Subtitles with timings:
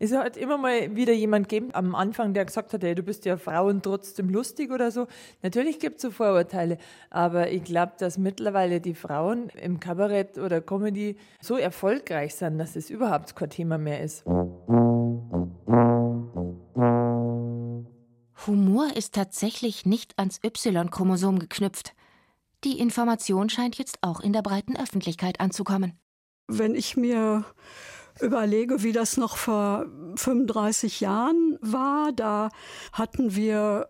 [0.00, 3.24] Es hat immer mal wieder jemand gegeben am Anfang, der gesagt hat, hey, du bist
[3.24, 5.08] ja Frauen trotzdem lustig oder so.
[5.42, 6.78] Natürlich gibt es so Vorurteile,
[7.10, 12.76] aber ich glaube, dass mittlerweile die Frauen im Kabarett oder Comedy so erfolgreich sind, dass
[12.76, 14.24] es überhaupt kein Thema mehr ist.
[18.46, 21.94] Humor ist tatsächlich nicht ans Y-Chromosom geknüpft.
[22.64, 25.98] Die Information scheint jetzt auch in der breiten Öffentlichkeit anzukommen.
[26.46, 27.44] Wenn ich mir
[28.20, 29.86] überlege, wie das noch vor
[30.16, 32.50] 35 Jahren war, da
[32.92, 33.88] hatten wir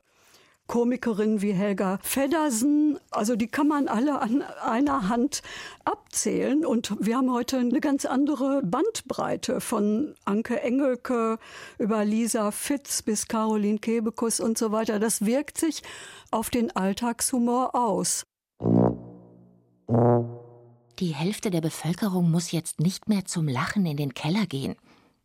[0.69, 5.43] Komikerinnen wie Helga Feddersen, also die kann man alle an einer Hand
[5.87, 6.67] abzählen.
[6.67, 11.39] Und wir haben heute eine ganz andere Bandbreite von Anke Engelke
[11.79, 14.99] über Lisa Fitz bis Caroline Kebekus und so weiter.
[14.99, 15.83] Das wirkt sich
[16.31, 18.27] auf den Alltagshumor aus.
[20.99, 24.75] Die Hälfte der Bevölkerung muss jetzt nicht mehr zum Lachen in den Keller gehen.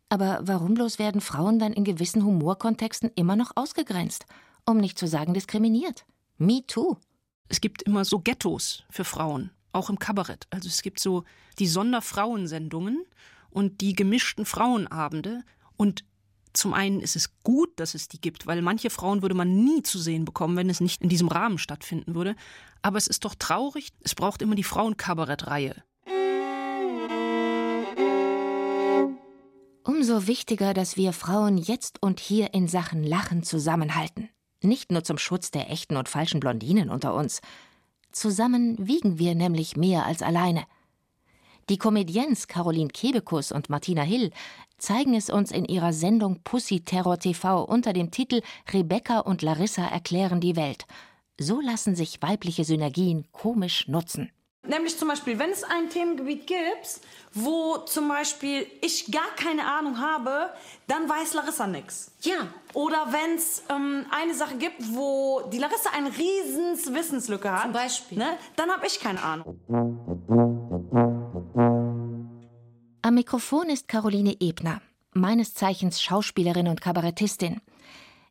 [0.08, 4.26] Aber warum bloß werden Frauen dann in gewissen Humorkontexten immer noch ausgegrenzt,
[4.64, 6.06] um nicht zu sagen diskriminiert?
[6.38, 6.96] Me too.
[7.48, 10.46] Es gibt immer so Ghettos für Frauen, auch im Kabarett.
[10.50, 11.24] Also es gibt so
[11.58, 13.04] die Sonderfrauensendungen
[13.50, 15.42] und die gemischten Frauenabende.
[15.76, 16.04] Und
[16.54, 19.82] zum einen ist es gut, dass es die gibt, weil manche Frauen würde man nie
[19.82, 22.36] zu sehen bekommen, wenn es nicht in diesem Rahmen stattfinden würde.
[22.80, 25.74] Aber es ist doch traurig, es braucht immer die Frauenkabarettreihe.
[29.82, 34.30] Umso wichtiger, dass wir Frauen jetzt und hier in Sachen Lachen zusammenhalten.
[34.62, 37.40] Nicht nur zum Schutz der echten und falschen Blondinen unter uns.
[38.12, 40.64] Zusammen wiegen wir nämlich mehr als alleine.
[41.70, 44.32] Die Comedienz Caroline Kebekus und Martina Hill
[44.76, 49.86] zeigen es uns in ihrer Sendung Pussy Terror TV unter dem Titel Rebecca und Larissa
[49.86, 50.84] erklären die Welt.
[51.38, 54.30] So lassen sich weibliche Synergien komisch nutzen.
[54.66, 57.00] Nämlich zum Beispiel, wenn es ein Themengebiet gibt,
[57.32, 60.50] wo zum Beispiel ich gar keine Ahnung habe,
[60.86, 62.12] dann weiß Larissa nichts.
[62.22, 62.48] Ja.
[62.72, 67.64] Oder wenn es ähm, eine Sache gibt, wo die Larissa eine riesen Wissenslücke hat.
[67.64, 68.18] Zum Beispiel.
[68.18, 69.60] Ne, dann habe ich keine Ahnung.
[73.04, 74.80] Am Mikrofon ist Caroline Ebner,
[75.12, 77.60] meines Zeichens Schauspielerin und Kabarettistin.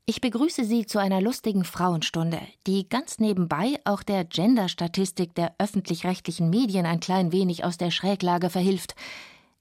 [0.08, 6.50] Ich begrüße Sie zu einer lustigen Frauenstunde, die ganz nebenbei auch der Gender-Statistik der öffentlich-rechtlichen
[6.50, 8.96] Medien ein klein wenig aus der Schräglage verhilft.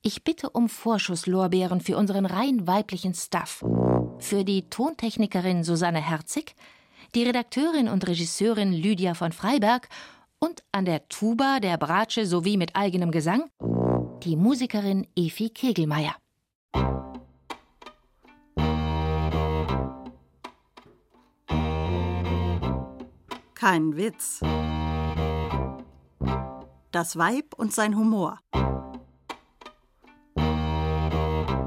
[0.01, 3.63] Ich bitte um Vorschusslorbeeren für unseren rein weiblichen Staff.
[4.19, 6.55] Für die Tontechnikerin Susanne Herzig,
[7.15, 9.91] die Redakteurin und Regisseurin Lydia von Freiberg
[10.39, 13.51] und an der Tuba, der Bratsche sowie mit eigenem Gesang
[14.23, 16.15] die Musikerin Efi Kegelmeier.
[23.55, 24.41] Kein Witz.
[26.93, 28.39] Das Weib und sein Humor.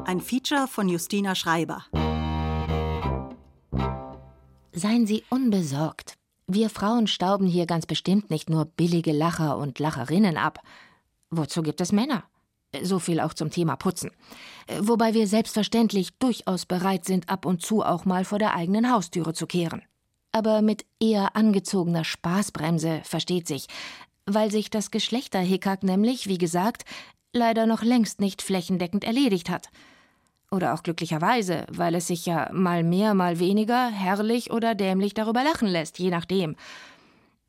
[0.08, 1.86] Ein Feature von Justina Schreiber.
[4.72, 6.14] Seien Sie unbesorgt.
[6.48, 10.60] Wir Frauen stauben hier ganz bestimmt nicht nur billige Lacher und Lacherinnen ab.
[11.32, 12.24] Wozu gibt es Männer?
[12.84, 14.12] So viel auch zum Thema Putzen.
[14.80, 19.34] Wobei wir selbstverständlich durchaus bereit sind, ab und zu auch mal vor der eigenen Haustüre
[19.34, 19.84] zu kehren.
[20.31, 23.68] Aber mit eher angezogener Spaßbremse, versteht sich,
[24.25, 26.84] weil sich das Geschlechterhickhack nämlich, wie gesagt,
[27.31, 29.69] leider noch längst nicht flächendeckend erledigt hat.
[30.52, 35.44] Oder auch glücklicherweise, weil es sich ja mal mehr, mal weniger herrlich oder dämlich darüber
[35.44, 36.56] lachen lässt, je nachdem.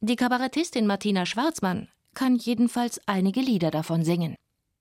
[0.01, 4.37] Die Kabarettistin Martina Schwarzmann kann jedenfalls einige Lieder davon singen.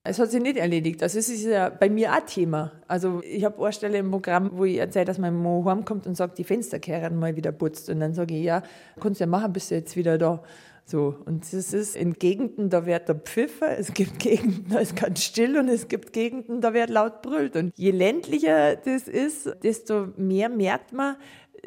[0.08, 1.02] Es hat sich nicht erledigt.
[1.02, 2.72] Also es ist ja bei mir auch Thema.
[2.88, 6.16] Also ich habe eine Stelle im Programm, wo ich erzähle, dass mein Mo heimkommt und
[6.16, 7.90] sagt, die Fensterkehren mal wieder putzt.
[7.90, 8.62] Und dann sage ich, ja,
[9.00, 10.44] kannst du ja machen, bist du jetzt wieder da.
[10.88, 14.96] So, und es ist in Gegenden, da wird der Pfiffer, es gibt Gegenden, da ist
[14.96, 17.56] ganz still und es gibt Gegenden, da wird laut brüllt.
[17.56, 21.16] Und je ländlicher das ist, desto mehr merkt man,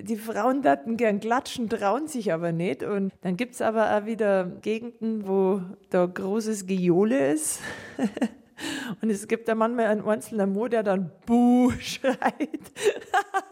[0.00, 2.82] die Frauen daten gern klatschen, trauen sich aber nicht.
[2.82, 7.60] Und dann gibt es aber auch wieder Gegenden, wo da großes Gejohle ist.
[9.00, 12.72] Und es gibt da manchmal einen einzelnen Mo, der dann Buh schreit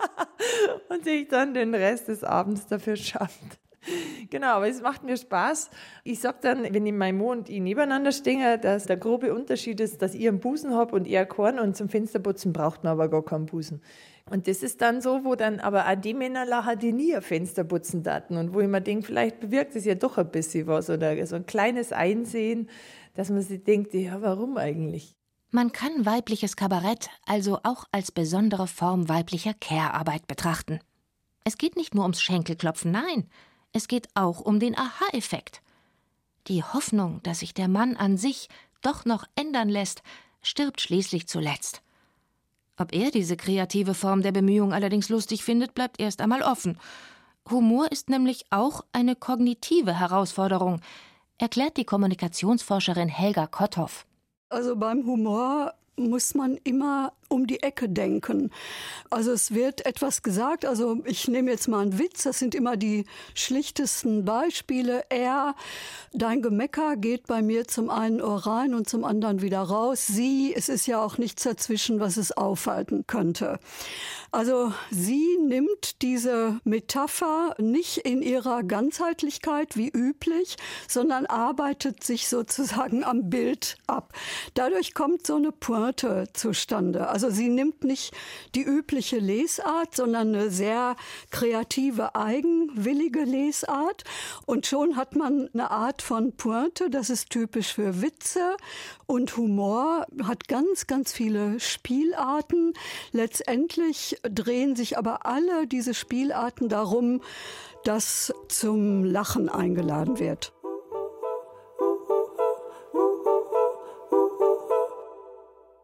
[0.88, 3.58] und sich dann den Rest des Abends dafür schafft.
[4.30, 5.70] Genau, aber es macht mir Spaß.
[6.02, 9.80] Ich sage dann, wenn ich mein Mo und ich nebeneinander stehen, dass der grobe Unterschied
[9.80, 13.08] ist, dass ich einen Busen habe und er Korn und zum Fensterputzen braucht man aber
[13.08, 13.80] gar keinen Busen.
[14.28, 17.22] Und das ist dann so, wo dann aber auch die Männer lachen, die nie ein
[17.22, 20.66] Fenster putzen daten und wo ich mir denke, vielleicht bewirkt es ja doch ein bisschen
[20.66, 22.68] was oder so ein kleines Einsehen,
[23.14, 25.14] dass man sich denkt, ja, warum eigentlich?
[25.52, 30.80] Man kann weibliches Kabarett also auch als besondere Form weiblicher Care-Arbeit betrachten.
[31.44, 33.30] Es geht nicht nur ums Schenkelklopfen, nein,
[33.72, 35.62] es geht auch um den Aha-Effekt.
[36.48, 38.48] Die Hoffnung, dass sich der Mann an sich
[38.82, 40.02] doch noch ändern lässt,
[40.42, 41.82] stirbt schließlich zuletzt.
[42.78, 46.78] Ob er diese kreative Form der Bemühung allerdings lustig findet, bleibt erst einmal offen.
[47.50, 50.80] Humor ist nämlich auch eine kognitive Herausforderung,
[51.38, 54.06] erklärt die Kommunikationsforscherin Helga Kotthoff.
[54.48, 58.50] Also beim Humor muss man immer um die Ecke denken.
[59.10, 62.76] Also es wird etwas gesagt, also ich nehme jetzt mal einen Witz, das sind immer
[62.76, 65.04] die schlichtesten Beispiele.
[65.08, 65.54] Er,
[66.12, 70.06] dein Gemecker geht bei mir zum einen Ohr rein und zum anderen wieder raus.
[70.06, 73.58] Sie, es ist ja auch nichts dazwischen, was es aufhalten könnte.
[74.32, 80.56] Also sie nimmt diese Metapher nicht in ihrer Ganzheitlichkeit wie üblich,
[80.88, 84.12] sondern arbeitet sich sozusagen am Bild ab.
[84.54, 87.08] Dadurch kommt so eine Pointe zustande.
[87.16, 88.12] Also sie nimmt nicht
[88.54, 90.96] die übliche Lesart, sondern eine sehr
[91.30, 94.04] kreative, eigenwillige Lesart.
[94.44, 98.58] Und schon hat man eine Art von Pointe, das ist typisch für Witze.
[99.06, 102.74] Und Humor hat ganz, ganz viele Spielarten.
[103.12, 107.22] Letztendlich drehen sich aber alle diese Spielarten darum,
[107.84, 110.52] dass zum Lachen eingeladen wird.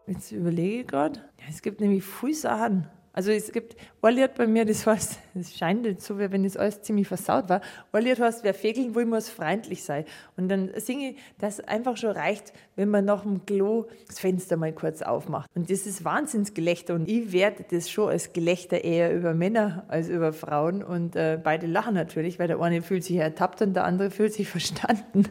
[0.07, 1.21] Jetzt überlege ich gerade.
[1.39, 2.87] Ja, es gibt nämlich viele Sachen.
[3.15, 6.45] Also es gibt ein Lied bei mir, das heißt, es scheint jetzt so, wie wenn
[6.45, 7.61] das alles ziemlich versaut war.
[7.93, 10.05] Ein Lied heißt, wer Fegeln will, muss freundlich sein.
[10.37, 14.57] Und dann singe ich, dass einfach schon reicht, wenn man nach dem Klo das Fenster
[14.57, 15.51] mal kurz aufmacht.
[15.55, 16.95] Und das ist Wahnsinnsgelächter.
[16.95, 20.83] Und ich werte das schon als Gelächter eher über Männer als über Frauen.
[20.83, 24.33] Und äh, beide lachen natürlich, weil der eine fühlt sich ertappt und der andere fühlt
[24.33, 25.25] sich verstanden.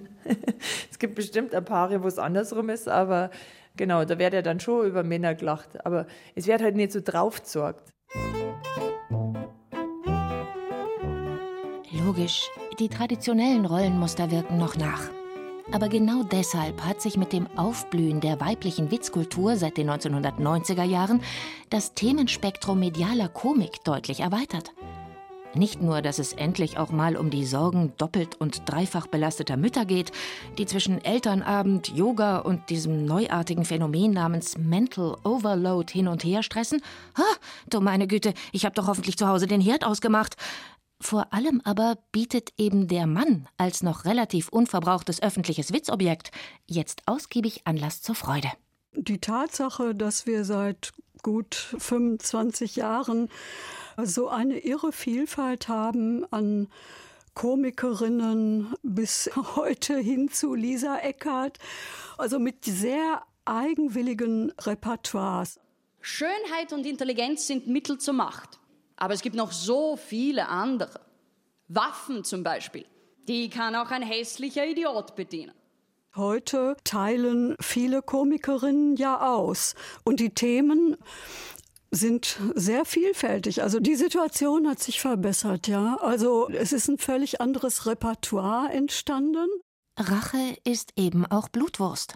[0.92, 3.32] es gibt bestimmt ein paar, wo es andersrum ist, aber
[3.78, 7.00] Genau, da wird ja dann schon über Männer gelacht, aber es wird halt nicht so
[7.04, 7.92] draufgesorgt.
[11.92, 15.10] Logisch, die traditionellen Rollenmuster wirken noch nach.
[15.72, 21.22] Aber genau deshalb hat sich mit dem Aufblühen der weiblichen Witzkultur seit den 1990er Jahren
[21.70, 24.74] das Themenspektrum medialer Komik deutlich erweitert.
[25.54, 29.86] Nicht nur, dass es endlich auch mal um die Sorgen doppelt und dreifach belasteter Mütter
[29.86, 30.12] geht,
[30.58, 36.82] die zwischen Elternabend, Yoga und diesem neuartigen Phänomen namens Mental Overload hin und her stressen.
[37.18, 37.24] Ha,
[37.70, 40.38] du meine Güte, ich habe doch hoffentlich zu Hause den Herd ausgemacht.
[41.02, 46.32] Vor allem aber bietet eben der Mann als noch relativ unverbrauchtes öffentliches Witzobjekt
[46.68, 48.50] jetzt ausgiebig Anlass zur Freude.
[48.94, 50.94] Die Tatsache, dass wir seit
[51.24, 53.30] gut 25 Jahren
[53.98, 56.68] so eine irre Vielfalt haben an
[57.34, 61.60] Komikerinnen bis heute hin zu Lisa Eckert,
[62.18, 65.60] also mit sehr eigenwilligen Repertoires.
[66.02, 68.60] Schönheit und Intelligenz sind Mittel zur Macht.
[68.98, 71.00] Aber es gibt noch so viele andere.
[71.68, 72.86] Waffen zum Beispiel.
[73.28, 75.54] Die kann auch ein hässlicher Idiot bedienen.
[76.16, 79.76] Heute teilen viele Komikerinnen ja aus.
[80.04, 80.98] Und die Themen
[81.92, 83.62] sind sehr vielfältig.
[83.62, 85.98] Also die Situation hat sich verbessert, ja.
[85.98, 89.48] Also es ist ein völlig anderes Repertoire entstanden.
[89.98, 92.16] Rache ist eben auch Blutwurst.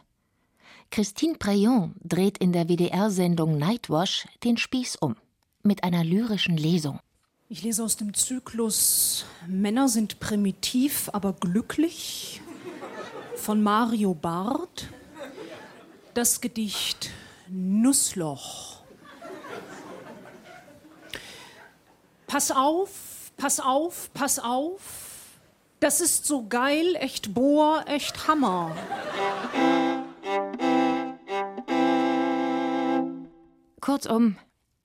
[0.91, 5.15] Christine Preyon dreht in der WDR-Sendung Nightwash den Spieß um
[5.61, 6.99] mit einer lyrischen Lesung.
[7.49, 12.41] Ich lese aus dem Zyklus Männer sind primitiv, aber glücklich
[13.35, 14.87] von Mario Barth.
[16.13, 17.11] Das Gedicht
[17.49, 18.74] Nussloch.
[22.35, 25.37] Pass auf, pass auf, pass auf.
[25.79, 28.75] Das ist so geil, echt Bohr, echt Hammer.
[33.79, 34.35] Kurzum,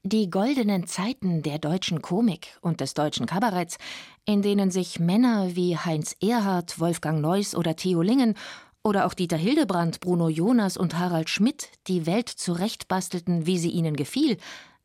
[0.04, 3.78] die goldenen Zeiten der deutschen Komik und des deutschen Kabaretts,
[4.25, 8.37] in denen sich Männer wie Heinz Erhardt, Wolfgang Neuss oder Theo Lingen
[8.85, 13.97] oder auch Dieter Hildebrand, Bruno Jonas und Harald Schmidt die Welt zurechtbastelten, wie sie ihnen
[13.97, 14.37] gefiel,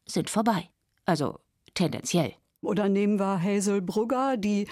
[0.07, 0.67] sind vorbei.
[1.05, 1.37] Also
[1.75, 2.33] tendenziell.
[2.65, 4.67] Oder nehmen wir Hazel Brugger, die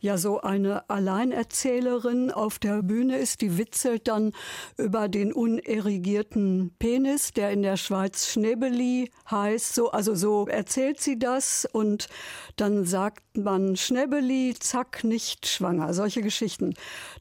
[0.00, 4.32] ja so eine Alleinerzählerin auf der Bühne ist, die witzelt dann
[4.76, 9.74] über den unerigierten Penis, der in der Schweiz Schnäbeli heißt.
[9.74, 12.08] So, also so erzählt sie das und
[12.56, 15.92] dann sagt man Schnäbeli, zack, nicht schwanger.
[15.94, 16.74] Solche Geschichten.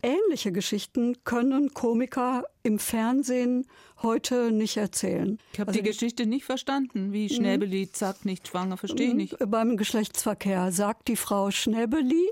[0.03, 3.65] Ähnliche Geschichten können Komiker im Fernsehen
[4.01, 5.37] heute nicht erzählen.
[5.53, 9.17] Ich habe also, die Geschichte nicht verstanden, wie Schnäbeli, zack, nicht schwanger, verstehe ich mhm.
[9.17, 9.35] nicht.
[9.47, 12.29] Beim Geschlechtsverkehr sagt die Frau Schnäbeli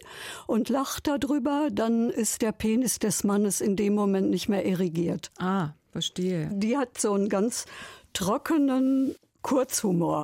[0.48, 5.32] und lacht darüber, dann ist der Penis des Mannes in dem Moment nicht mehr erigiert.
[5.40, 6.50] Ah, Verstehe.
[6.52, 7.66] Die hat so einen ganz
[8.12, 10.24] trockenen Kurzhumor.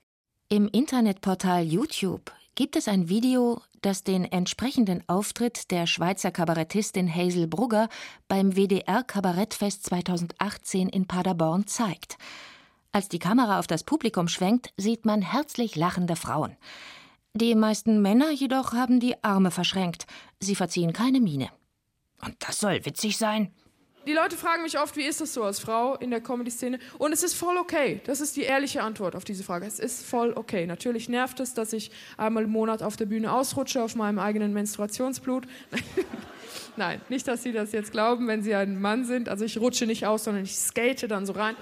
[0.50, 2.30] Im Internetportal YouTube
[2.62, 7.90] gibt es ein Video, das den entsprechenden Auftritt der Schweizer Kabarettistin Hazel Brugger
[8.28, 12.20] beim WDR Kabarettfest 2018 in Paderborn zeigt.
[12.92, 16.56] Als die Kamera auf das Publikum schwenkt, sieht man herzlich lachende Frauen.
[17.34, 20.06] Die meisten Männer jedoch haben die Arme verschränkt.
[20.40, 21.50] Sie verziehen keine Miene.
[22.24, 23.52] Und das soll witzig sein.
[24.08, 26.80] Die Leute fragen mich oft, wie ist das so als Frau in der Comedy-Szene?
[26.98, 28.02] Und es ist voll okay.
[28.06, 29.68] Das ist die ehrliche Antwort auf diese Frage.
[29.68, 30.66] Es ist voll okay.
[30.66, 34.54] Natürlich nervt es, dass ich einmal im Monat auf der Bühne ausrutsche auf meinem eigenen
[34.54, 35.46] Menstruationsblut.
[36.78, 39.30] Nein, nicht, dass Sie das jetzt glauben, wenn Sie ein Mann sind.
[39.30, 41.56] Also ich rutsche nicht aus, sondern ich skate dann so rein.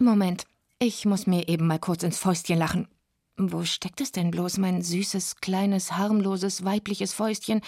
[0.00, 0.44] Moment,
[0.80, 2.88] ich muss mir eben mal kurz ins Fäustchen lachen.
[3.36, 7.60] Wo steckt es denn bloß, mein süßes, kleines, harmloses, weibliches Fäustchen?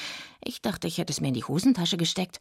[0.45, 2.39] Ich dachte, ich hätte es mir in die Hosentasche gesteckt.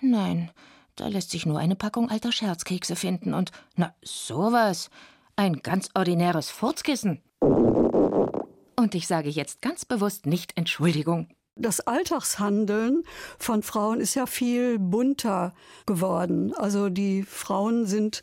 [0.00, 0.50] Nein,
[0.96, 4.90] da lässt sich nur eine Packung alter Scherzkekse finden und, na, sowas.
[5.36, 7.20] Ein ganz ordinäres Furzkissen.
[7.40, 11.28] Und ich sage jetzt ganz bewusst nicht Entschuldigung.
[11.56, 13.04] Das Alltagshandeln
[13.38, 15.54] von Frauen ist ja viel bunter
[15.86, 16.52] geworden.
[16.54, 18.22] Also die Frauen sind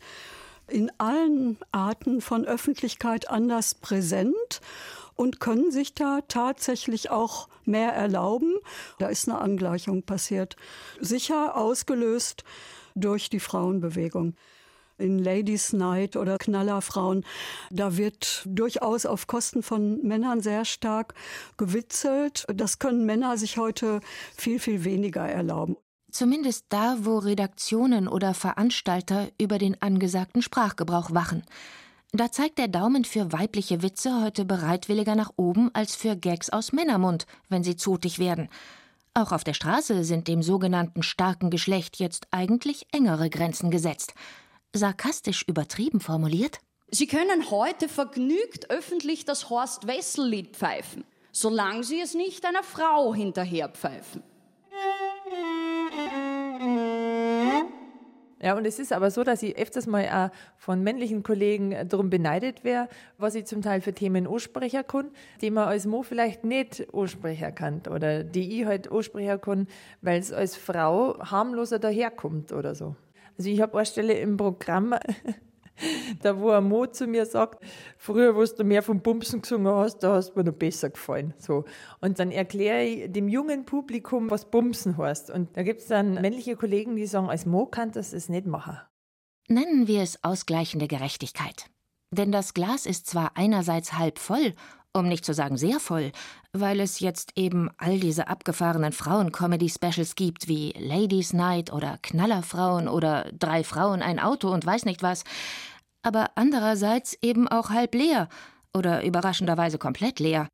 [0.68, 4.60] in allen Arten von Öffentlichkeit anders präsent
[5.14, 8.54] und können sich da tatsächlich auch mehr erlauben.
[8.98, 10.56] Da ist eine Angleichung passiert.
[11.00, 12.44] Sicher ausgelöst
[12.94, 14.34] durch die Frauenbewegung.
[14.98, 17.24] In Ladies Night oder Knallerfrauen,
[17.70, 21.14] da wird durchaus auf Kosten von Männern sehr stark
[21.56, 22.46] gewitzelt.
[22.54, 24.00] Das können Männer sich heute
[24.36, 25.76] viel, viel weniger erlauben.
[26.12, 31.42] Zumindest da, wo Redaktionen oder Veranstalter über den angesagten Sprachgebrauch wachen.
[32.14, 36.72] Da zeigt der Daumen für weibliche Witze heute bereitwilliger nach oben als für Gags aus
[36.72, 38.50] Männermund, wenn sie zotig werden.
[39.14, 44.12] Auch auf der Straße sind dem sogenannten starken Geschlecht jetzt eigentlich engere Grenzen gesetzt.
[44.74, 46.58] Sarkastisch übertrieben formuliert?
[46.90, 53.14] Sie können heute vergnügt öffentlich das Horst Wessel-Lied pfeifen, solange Sie es nicht einer Frau
[53.14, 54.22] hinterherpfeifen.
[58.42, 62.10] Ja, und es ist aber so, dass ich öfters mal auch von männlichen Kollegen darum
[62.10, 66.42] beneidet wäre, was ich zum Teil für Themen ansprechen kann, die man als Mo vielleicht
[66.42, 69.68] nicht ansprechen kann oder die ich halt ansprechen kann,
[70.00, 72.96] weil es als Frau harmloser daherkommt oder so.
[73.38, 74.96] Also ich habe eine Stelle im Programm,
[76.22, 77.64] da wo ein Mo zu mir sagt,
[77.96, 81.34] früher, wo du mehr vom Bumsen gesungen hast, da hast du mir noch besser gefallen.
[81.38, 81.64] So.
[82.00, 85.30] Und dann erkläre ich dem jungen Publikum, was Bumsen heißt.
[85.30, 88.46] Und da gibt es dann männliche Kollegen, die sagen, als Mo kann das es nicht
[88.46, 88.78] machen.
[89.48, 91.66] Nennen wir es ausgleichende Gerechtigkeit.
[92.10, 94.54] Denn das Glas ist zwar einerseits halb voll,
[94.94, 96.12] um nicht zu sagen sehr voll,
[96.52, 103.30] weil es jetzt eben all diese abgefahrenen Frauen-Comedy-Specials gibt, wie Ladies Night oder Knallerfrauen oder
[103.32, 105.24] Drei Frauen, ein Auto und weiß nicht was,
[106.02, 108.28] aber andererseits eben auch halb leer
[108.74, 110.48] oder überraschenderweise komplett leer.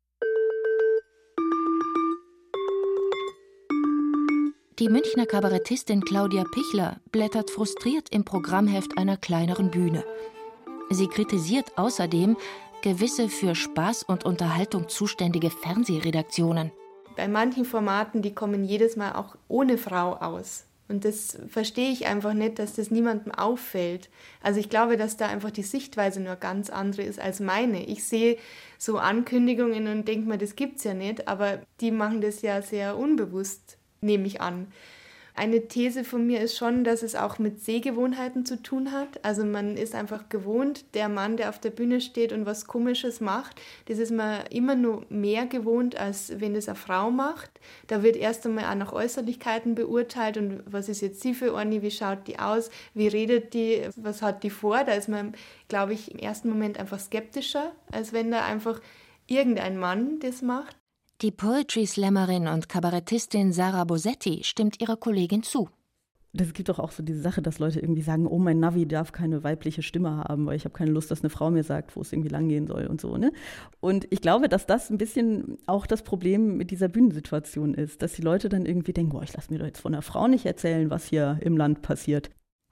[4.79, 10.05] Die Münchner Kabarettistin Claudia Pichler blättert frustriert im Programmheft einer kleineren Bühne.
[10.89, 12.37] Sie kritisiert außerdem
[12.81, 16.71] gewisse für Spaß und Unterhaltung zuständige Fernsehredaktionen.
[17.15, 20.65] Bei manchen Formaten, die kommen jedes Mal auch ohne Frau aus.
[20.89, 24.09] Und das verstehe ich einfach nicht, dass das niemandem auffällt.
[24.41, 27.85] Also ich glaube, dass da einfach die Sichtweise nur ganz andere ist als meine.
[27.85, 28.37] Ich sehe
[28.79, 32.97] so Ankündigungen und denke mir, das gibt's ja nicht, aber die machen das ja sehr
[32.97, 34.67] unbewusst, nehme ich an.
[35.39, 39.23] Eine These von mir ist schon, dass es auch mit Sehgewohnheiten zu tun hat.
[39.23, 43.21] Also man ist einfach gewohnt, der Mann, der auf der Bühne steht und was Komisches
[43.21, 43.55] macht,
[43.85, 47.49] das ist man immer nur mehr gewohnt, als wenn es eine Frau macht.
[47.87, 51.81] Da wird erst einmal auch nach Äußerlichkeiten beurteilt und was ist jetzt sie für eine,
[51.81, 54.83] wie schaut die aus, wie redet die, was hat die vor.
[54.83, 55.35] Da ist man,
[55.69, 58.81] glaube ich, im ersten Moment einfach skeptischer, als wenn da einfach
[59.27, 60.75] irgendein Mann das macht.
[61.21, 65.67] Die Poetry-Slammerin und Kabarettistin Sarah Bosetti stimmt ihrer Kollegin zu.
[66.31, 69.11] Es gibt doch auch so diese Sache, dass Leute irgendwie sagen, oh, mein Navi darf
[69.11, 72.01] keine weibliche Stimme haben, weil ich habe keine Lust, dass eine Frau mir sagt, wo
[72.01, 73.17] es irgendwie langgehen soll und so.
[73.17, 73.33] Ne?
[73.81, 78.13] Und ich glaube, dass das ein bisschen auch das Problem mit dieser Bühnensituation ist, dass
[78.13, 80.45] die Leute dann irgendwie denken, boah, ich lasse mir doch jetzt von einer Frau nicht
[80.45, 82.29] erzählen, was hier im Land passiert.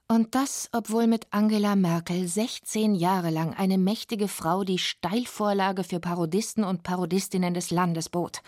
[0.10, 6.00] Und das, obwohl mit Angela Merkel 16 Jahre lang eine mächtige Frau die Steilvorlage für
[6.00, 8.42] Parodisten und Parodistinnen des Landes bot.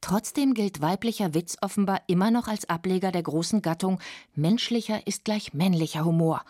[0.00, 4.00] Trotzdem gilt weiblicher Witz offenbar immer noch als Ableger der großen Gattung
[4.34, 6.42] menschlicher ist gleich männlicher Humor.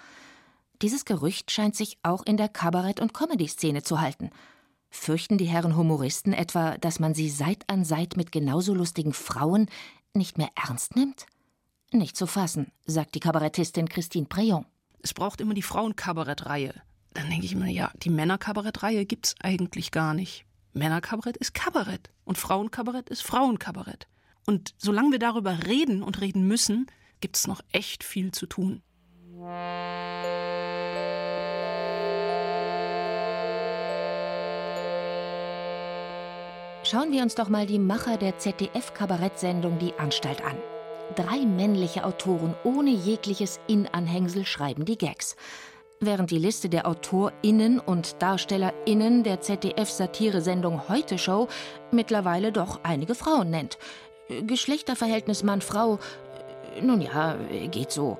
[0.80, 4.30] Dieses Gerücht scheint sich auch in der Kabarett- und Comedy-Szene zu halten.
[4.88, 9.68] Fürchten die Herren Humoristen etwa, dass man sie Seit an Seit mit genauso lustigen Frauen
[10.14, 11.26] nicht mehr ernst nimmt?
[11.92, 14.64] Nicht zu fassen, sagt die Kabarettistin Christine Preyon.
[15.02, 16.72] es braucht immer die Frauenkabarettreihe.
[17.14, 20.44] Dann denke ich mir, ja, die Männerkabarettreihe gibt es eigentlich gar nicht.
[20.72, 24.06] Männerkabarett ist Kabarett und Frauenkabarett ist Frauenkabarett.
[24.46, 26.86] Und solange wir darüber reden und reden müssen,
[27.20, 28.82] gibt es noch echt viel zu tun.
[36.84, 40.56] Schauen wir uns doch mal die Macher der ZDF-Kabarettsendung Die Anstalt an.
[41.16, 45.34] Drei männliche Autoren ohne jegliches In-Anhängsel schreiben die Gags.
[45.98, 51.48] Während die Liste der AutorInnen und DarstellerInnen der ZDF-Satiresendung Heute Show
[51.90, 53.76] mittlerweile doch einige Frauen nennt.
[54.28, 55.98] Geschlechterverhältnis Mann-Frau,
[56.80, 57.36] nun ja,
[57.70, 58.18] geht so.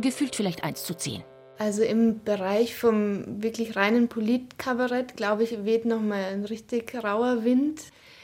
[0.00, 1.24] Gefühlt vielleicht 1 zu 10.
[1.58, 7.82] Also im Bereich vom wirklich reinen Politkabarett, glaube ich, weht nochmal ein richtig rauer Wind.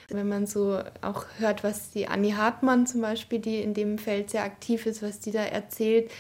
[0.09, 4.31] Wenn man so auch hört, was die Annie Hartmann zum Beispiel, die in dem Feld
[4.31, 6.11] sehr aktiv ist, was die da erzählt,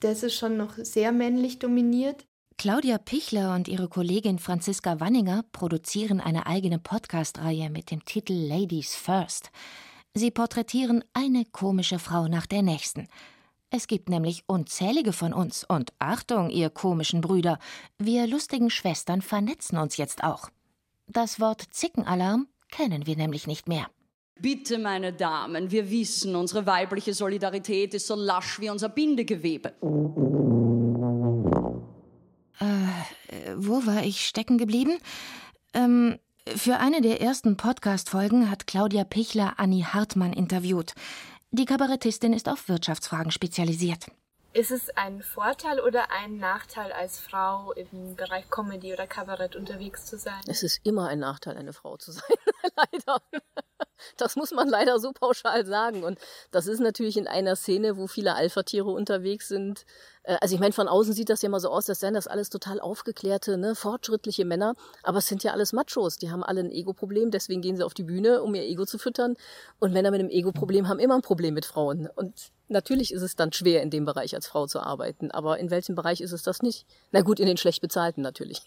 [0.00, 2.26] das ist schon noch sehr männlich dominiert.
[2.56, 8.94] Claudia Pichler und ihre Kollegin Franziska Wanninger produzieren eine eigene Podcast-Reihe mit dem Titel Ladies
[8.94, 9.50] First.
[10.14, 13.08] Sie porträtieren eine komische Frau nach der nächsten.
[13.70, 17.58] Es gibt nämlich unzählige von uns und Achtung, ihr komischen Brüder,
[17.98, 20.48] wir lustigen Schwestern vernetzen uns jetzt auch.
[21.08, 23.86] Das Wort Zickenalarm kennen wir nämlich nicht mehr.
[24.40, 29.74] Bitte, meine Damen, wir wissen, unsere weibliche Solidarität ist so lasch wie unser Bindegewebe.
[32.58, 32.64] Äh,
[33.56, 34.98] wo war ich stecken geblieben?
[35.72, 40.94] Ähm, für eine der ersten Podcast-Folgen hat Claudia Pichler Annie Hartmann interviewt.
[41.52, 44.08] Die Kabarettistin ist auf Wirtschaftsfragen spezialisiert.
[44.54, 50.06] Ist es ein Vorteil oder ein Nachteil als Frau im Bereich Comedy oder Kabarett unterwegs
[50.06, 50.40] zu sein?
[50.46, 52.22] Es ist immer ein Nachteil, eine Frau zu sein,
[52.76, 53.20] leider.
[54.16, 56.04] Das muss man leider so pauschal sagen.
[56.04, 56.20] Und
[56.52, 59.86] das ist natürlich in einer Szene, wo viele Alpha-Tiere unterwegs sind.
[60.22, 62.28] Äh, also ich meine, von außen sieht das ja mal so aus, als seien das
[62.28, 64.76] alles total aufgeklärte, ne, fortschrittliche Männer.
[65.02, 66.18] Aber es sind ja alles Machos.
[66.18, 68.98] Die haben alle ein Ego-Problem, deswegen gehen sie auf die Bühne, um ihr Ego zu
[68.98, 69.34] füttern.
[69.80, 72.08] Und Männer mit einem Ego-Problem haben immer ein Problem mit Frauen.
[72.14, 75.30] Und natürlich ist es dann schwer, in dem Bereich als Frau zu arbeiten.
[75.30, 76.86] Aber in welchem Bereich ist es das nicht?
[77.12, 78.62] Na gut, in den schlecht bezahlten natürlich.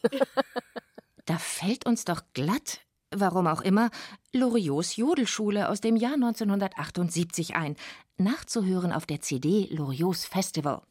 [1.25, 2.81] da fällt uns doch glatt
[3.11, 3.89] warum auch immer,
[4.33, 7.75] Loriots Jodelschule aus dem Jahr 1978 ein,
[8.17, 10.81] nachzuhören auf der CD Loriots Festival.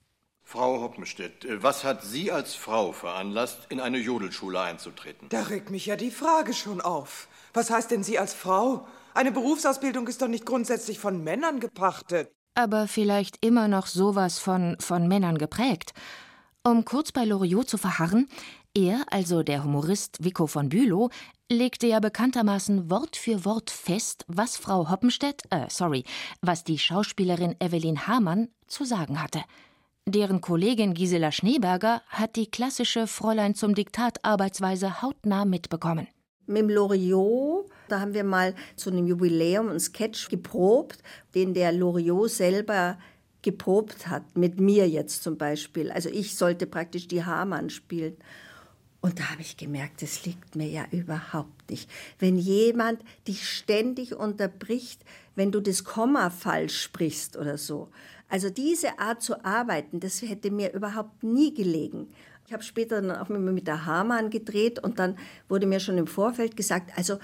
[0.42, 5.28] Frau Hoppenstedt, äh, was hat Sie als Frau veranlasst, in eine Jodelschule einzutreten?
[5.28, 7.26] Da regt mich ja die Frage schon auf.
[7.52, 8.86] Was heißt denn Sie als Frau?
[9.12, 12.30] Eine Berufsausbildung ist doch nicht grundsätzlich von Männern gepachtet.
[12.56, 15.92] Aber vielleicht immer noch sowas von, von Männern geprägt.
[16.64, 18.28] Um kurz bei Loriot zu verharren,
[18.74, 21.10] er, also der Humorist Vico von Bülow,
[21.52, 26.04] legte ja bekanntermaßen Wort für Wort fest, was Frau Hoppenstedt, äh, sorry,
[26.40, 29.42] was die Schauspielerin Evelyn Hamann zu sagen hatte.
[30.06, 36.08] Deren Kollegin Gisela Schneeberger hat die klassische Fräulein zum Diktat Arbeitsweise hautnah mitbekommen.
[36.46, 41.02] Mit Loriot, da haben wir mal zu einem Jubiläum einen Sketch geprobt,
[41.34, 42.98] den der Loriot selber
[43.42, 45.90] geprobt hat, mit mir jetzt zum Beispiel.
[45.90, 48.16] Also ich sollte praktisch die Hamann spielen.
[49.00, 51.88] Und da habe ich gemerkt, das liegt mir ja überhaupt nicht.
[52.18, 55.04] Wenn jemand dich ständig unterbricht,
[55.36, 57.88] wenn du das Komma falsch sprichst oder so.
[58.28, 62.08] Also diese Art zu arbeiten, das hätte mir überhaupt nie gelegen.
[62.46, 65.16] Ich habe später dann auch mit der Hamann gedreht und dann
[65.48, 67.18] wurde mir schon im Vorfeld gesagt, also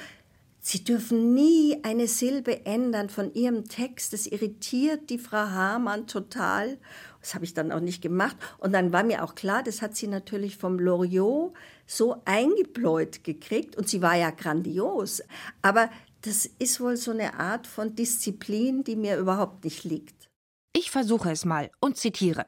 [0.65, 4.13] Sie dürfen nie eine Silbe ändern von Ihrem Text.
[4.13, 6.79] Das irritiert die Frau Hamann total.
[7.21, 8.37] Das habe ich dann auch nicht gemacht.
[8.59, 11.53] Und dann war mir auch klar, das hat sie natürlich vom Loriot
[11.85, 13.77] so eingebläut gekriegt.
[13.77, 15.21] Und sie war ja grandios.
[15.63, 20.31] Aber das ist wohl so eine Art von Disziplin, die mir überhaupt nicht liegt.
[20.73, 22.47] Ich versuche es mal und zitiere.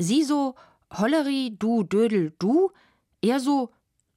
[0.00, 0.56] Sie so,
[0.92, 2.72] Holleri, du Dödel, du.
[3.22, 3.70] Er so,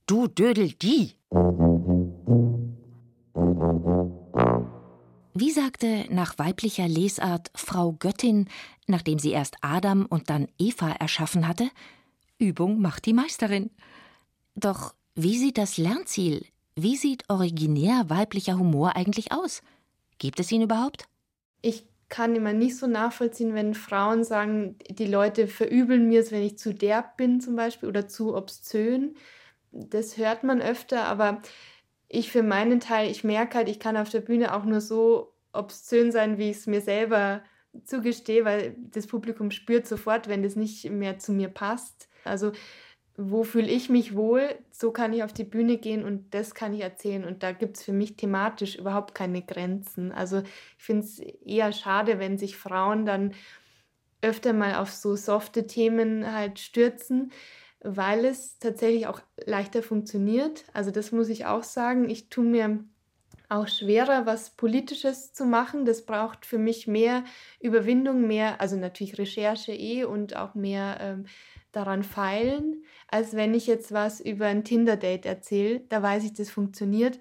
[0.07, 1.13] du Dödel, die.
[5.41, 8.49] Wie sagte nach weiblicher Lesart Frau Göttin,
[8.87, 11.69] nachdem sie erst Adam und dann Eva erschaffen hatte,
[12.39, 13.69] Übung macht die Meisterin.
[14.55, 19.61] Doch wie sieht das Lernziel, wie sieht originär weiblicher Humor eigentlich aus?
[20.17, 21.05] Gibt es ihn überhaupt?
[21.61, 26.43] Ich kann immer nicht so nachvollziehen, wenn Frauen sagen, die Leute verübeln mir es, wenn
[26.43, 29.15] ich zu derb bin zum Beispiel oder zu obszön.
[29.71, 31.41] Das hört man öfter, aber
[32.09, 35.33] ich für meinen Teil, ich merke halt, ich kann auf der Bühne auch nur so
[35.53, 37.43] obszön sein, wie ich es mir selber
[37.85, 42.09] zugestehe, weil das Publikum spürt sofort, wenn das nicht mehr zu mir passt.
[42.25, 42.51] Also
[43.21, 46.73] wo fühle ich mich wohl, so kann ich auf die Bühne gehen und das kann
[46.73, 47.25] ich erzählen.
[47.25, 50.11] Und da gibt es für mich thematisch überhaupt keine Grenzen.
[50.13, 53.33] Also ich finde es eher schade, wenn sich Frauen dann
[54.21, 57.31] öfter mal auf so softe Themen halt stürzen,
[57.81, 60.65] weil es tatsächlich auch leichter funktioniert.
[60.73, 62.09] Also das muss ich auch sagen.
[62.09, 62.83] Ich tue mir
[63.47, 65.85] auch schwerer, was Politisches zu machen.
[65.85, 67.23] Das braucht für mich mehr
[67.59, 71.25] Überwindung, mehr, also natürlich Recherche eh und auch mehr ähm,
[71.71, 75.81] daran feilen, als wenn ich jetzt was über ein Tinder-Date erzähle.
[75.89, 77.19] Da weiß ich, das funktioniert.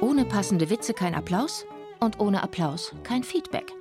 [0.00, 1.66] Ohne passende Witze kein Applaus
[2.00, 3.72] und ohne Applaus kein Feedback.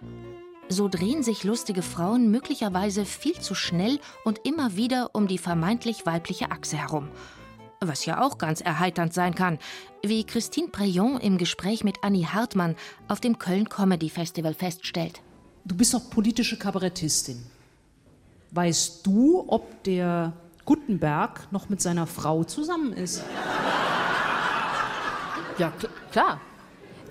[0.68, 6.06] So drehen sich lustige Frauen möglicherweise viel zu schnell und immer wieder um die vermeintlich
[6.06, 7.10] weibliche Achse herum.
[7.82, 9.58] Was ja auch ganz erheiternd sein kann,
[10.04, 12.76] wie Christine Preyon im Gespräch mit Annie Hartmann
[13.08, 15.22] auf dem Köln Comedy Festival feststellt.
[15.66, 17.44] Du bist doch politische Kabarettistin.
[18.52, 20.34] Weißt du, ob der
[20.66, 23.24] Gutenberg noch mit seiner Frau zusammen ist?
[25.58, 26.42] Ja, kl klar.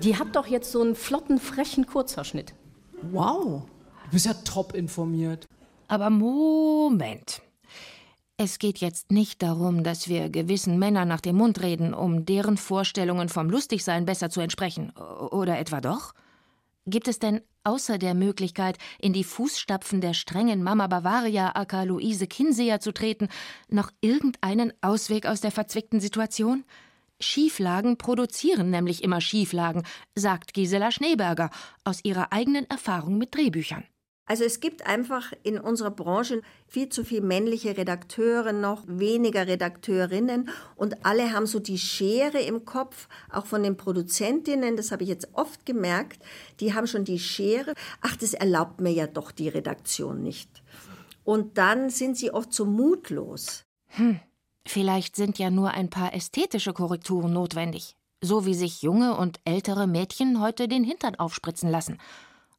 [0.03, 2.55] Die hat doch jetzt so einen flotten, frechen Kurzhaarschnitt.
[3.03, 3.63] Wow,
[4.05, 5.47] du bist ja top informiert.
[5.89, 7.43] Aber Moment.
[8.37, 12.57] Es geht jetzt nicht darum, dass wir gewissen Männern nach dem Mund reden, um deren
[12.57, 14.93] Vorstellungen vom Lustigsein besser zu entsprechen.
[14.93, 16.15] Oder etwa doch?
[16.87, 22.29] Gibt es denn außer der Möglichkeit, in die Fußstapfen der strengen Mama Bavaria aka Luise
[22.29, 23.29] Kinseher zu treten,
[23.69, 26.65] noch irgendeinen Ausweg aus der verzwickten Situation?
[27.21, 29.83] Schieflagen produzieren nämlich immer Schieflagen,
[30.15, 31.51] sagt Gisela Schneeberger
[31.85, 33.85] aus ihrer eigenen Erfahrung mit Drehbüchern.
[34.29, 40.51] Also es gibt einfach in unserer Branche viel zu viele männliche Redakteure noch, weniger Redakteurinnen
[40.77, 45.09] und alle haben so die Schere im Kopf, auch von den Produzentinnen, das habe ich
[45.09, 46.23] jetzt oft gemerkt,
[46.61, 50.63] die haben schon die Schere, ach, das erlaubt mir ja doch die Redaktion nicht.
[51.25, 53.65] Und dann sind sie oft so mutlos.
[53.89, 54.21] Hm.
[54.69, 59.87] Vielleicht sind ja nur ein paar ästhetische Korrekturen notwendig, so wie sich junge und ältere
[59.87, 61.99] Mädchen heute den Hintern aufspritzen lassen.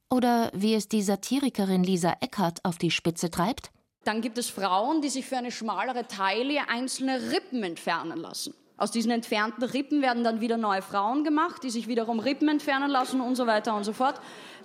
[0.10, 3.70] Oder wie es die Satirikerin Lisa Eckert auf die Spitze treibt?
[4.06, 8.56] Dann gibt es Frauen, die sich für eine schmalere Taille einzelne Rippen entfernen lassen.
[8.76, 12.90] Aus diesen entfernten Rippen werden dann wieder neue Frauen gemacht, die sich wiederum Rippen entfernen
[12.90, 14.20] lassen und so weiter und so fort.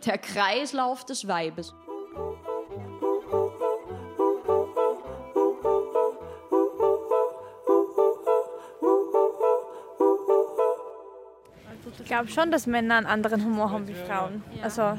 [0.07, 1.75] Der Kreislauf des Weibes.
[12.15, 14.43] Glaube schon, dass Männer einen anderen Humor haben wie Frauen.
[14.63, 14.97] Also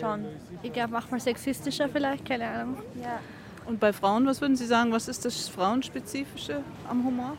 [0.00, 0.24] schon.
[0.62, 2.78] Ich glaube manchmal sexistischer vielleicht, keine Ahnung.
[3.00, 3.20] Ja.
[3.66, 7.36] Und bei Frauen, was würden Sie sagen, was ist das Frauenspezifische am Humor?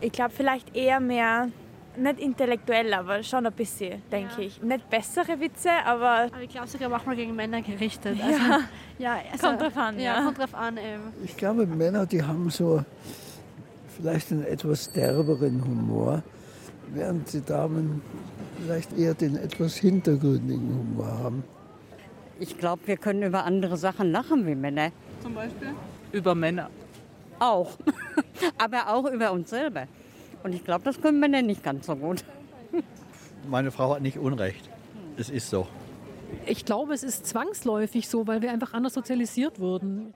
[0.00, 1.48] Ich glaube vielleicht eher mehr,
[1.96, 4.46] nicht intellektuell, aber schon ein bisschen, denke ja.
[4.46, 4.62] ich.
[4.62, 6.28] Nicht bessere Witze, aber...
[6.32, 8.18] Aber ich glaube sogar manchmal gegen Männer gerichtet.
[8.22, 8.60] Also, ja,
[8.98, 9.98] ja also, kommt drauf an.
[9.98, 10.24] Ja, ja.
[10.24, 11.02] kommt drauf an eben.
[11.24, 12.84] Ich glaube, Männer, die haben so
[13.96, 16.22] vielleicht einen etwas derberen Humor,
[16.92, 18.02] während die Damen
[18.60, 21.44] vielleicht eher den etwas hintergründigen Humor haben.
[22.38, 24.90] Ich glaube, wir können über andere Sachen lachen wie Männer.
[25.22, 25.68] Zum Beispiel?
[26.12, 26.70] Über Männer.
[27.38, 27.78] Auch.
[28.58, 29.86] Aber auch über uns selber.
[30.42, 32.24] Und ich glaube, das können Männer nicht ganz so gut.
[33.48, 34.68] Meine Frau hat nicht Unrecht.
[35.16, 35.66] Es ist so.
[36.44, 40.12] Ich glaube, es ist zwangsläufig so, weil wir einfach anders sozialisiert wurden.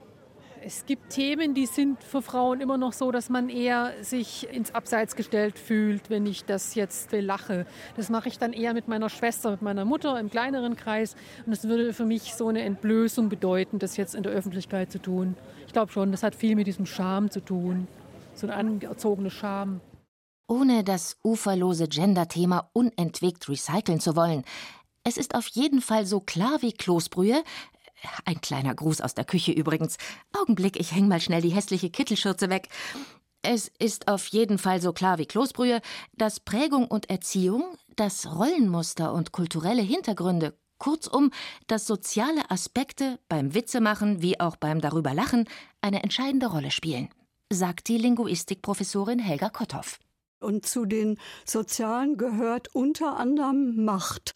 [0.62, 4.74] Es gibt Themen, die sind für Frauen immer noch so, dass man eher sich ins
[4.74, 7.66] Abseits gestellt fühlt, wenn ich das jetzt lache.
[7.96, 11.16] Das mache ich dann eher mit meiner Schwester, mit meiner Mutter im kleineren Kreis.
[11.46, 14.98] Und es würde für mich so eine Entblößung bedeuten, das jetzt in der Öffentlichkeit zu
[14.98, 15.34] tun.
[15.66, 17.88] Ich glaube schon, das hat viel mit diesem Scham zu tun.
[18.34, 19.80] So eine anerzogene Scham.
[20.46, 24.44] Ohne das uferlose Gender-Thema unentwegt recyceln zu wollen.
[25.04, 27.42] Es ist auf jeden Fall so klar wie Kloßbrühe,
[28.24, 29.96] ein kleiner Gruß aus der Küche übrigens.
[30.32, 32.68] Augenblick, ich häng mal schnell die hässliche Kittelschürze weg.
[33.42, 35.80] Es ist auf jeden Fall so klar wie Kloßbrühe,
[36.14, 37.64] dass Prägung und Erziehung,
[37.96, 41.30] dass Rollenmuster und kulturelle Hintergründe, kurzum,
[41.66, 45.48] dass soziale Aspekte beim Witzemachen wie auch beim Darüberlachen
[45.80, 47.08] eine entscheidende Rolle spielen,
[47.50, 49.98] sagt die Linguistikprofessorin Helga Kotthoff.
[50.40, 54.34] Und zu den Sozialen gehört unter anderem Macht.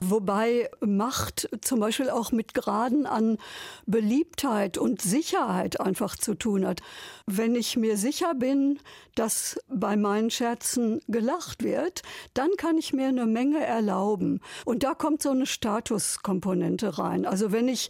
[0.00, 3.38] Wobei Macht zum Beispiel auch mit Graden an
[3.86, 6.80] Beliebtheit und Sicherheit einfach zu tun hat.
[7.26, 8.80] Wenn ich mir sicher bin,
[9.14, 12.02] dass bei meinen Scherzen gelacht wird,
[12.34, 14.40] dann kann ich mir eine Menge erlauben.
[14.64, 17.24] Und da kommt so eine Statuskomponente rein.
[17.24, 17.88] Also wenn ich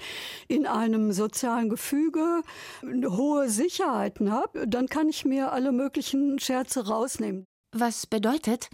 [0.49, 2.43] in einem sozialen Gefüge
[2.85, 7.47] hohe Sicherheiten habe, dann kann ich mir alle möglichen Scherze rausnehmen.
[7.73, 8.69] Was bedeutet,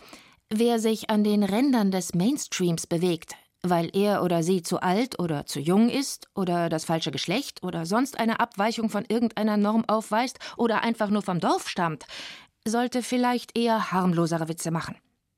[0.52, 5.46] Wer sich an den Rändern des Mainstreams bewegt, weil er oder sie zu alt oder
[5.46, 10.40] zu jung ist oder das falsche Geschlecht oder sonst eine Abweichung von irgendeiner Norm aufweist
[10.56, 12.04] oder einfach nur vom Dorf stammt,
[12.66, 14.96] sollte vielleicht eher harmlosere Witze machen.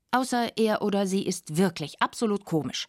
[0.09, 2.87] Außer er oder sie ist wirklich absolut komisch.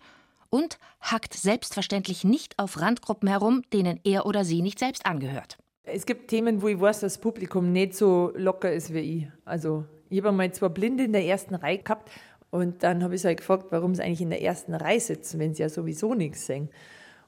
[0.49, 5.59] Und hackt selbstverständlich nicht auf Randgruppen herum, denen er oder sie nicht selbst angehört.
[5.83, 9.29] Es gibt Themen, wo ich weiß, dass das Publikum nicht so locker ist wie ich.
[9.45, 12.11] Also, ich habe mal zwei Blinde in der ersten Reihe gehabt
[12.51, 15.41] und dann habe ich sie halt gefragt, warum sie eigentlich in der ersten Reihe sitzen,
[15.41, 16.69] wenn sie ja sowieso nichts sehen.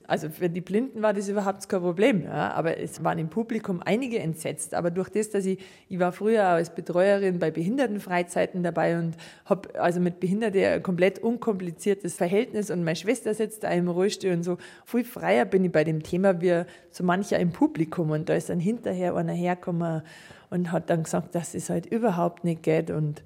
[0.08, 3.82] Also für die Blinden war das überhaupt kein Problem, ja, aber es waren im Publikum
[3.84, 4.72] einige entsetzt.
[4.72, 5.58] Aber durch das, dass ich,
[5.88, 11.18] ich war früher als Betreuerin bei Behindertenfreizeiten dabei und habe also mit Behinderten ein komplett
[11.18, 14.58] unkompliziertes Verhältnis und meine Schwester sitzt da im Rollstuhl und so.
[14.84, 16.62] Viel freier bin ich bei dem Thema wie
[16.92, 20.02] so mancher im Publikum und da ist dann hinterher einer hergekommen
[20.50, 23.22] und hat dann gesagt, dass es halt überhaupt nicht geht und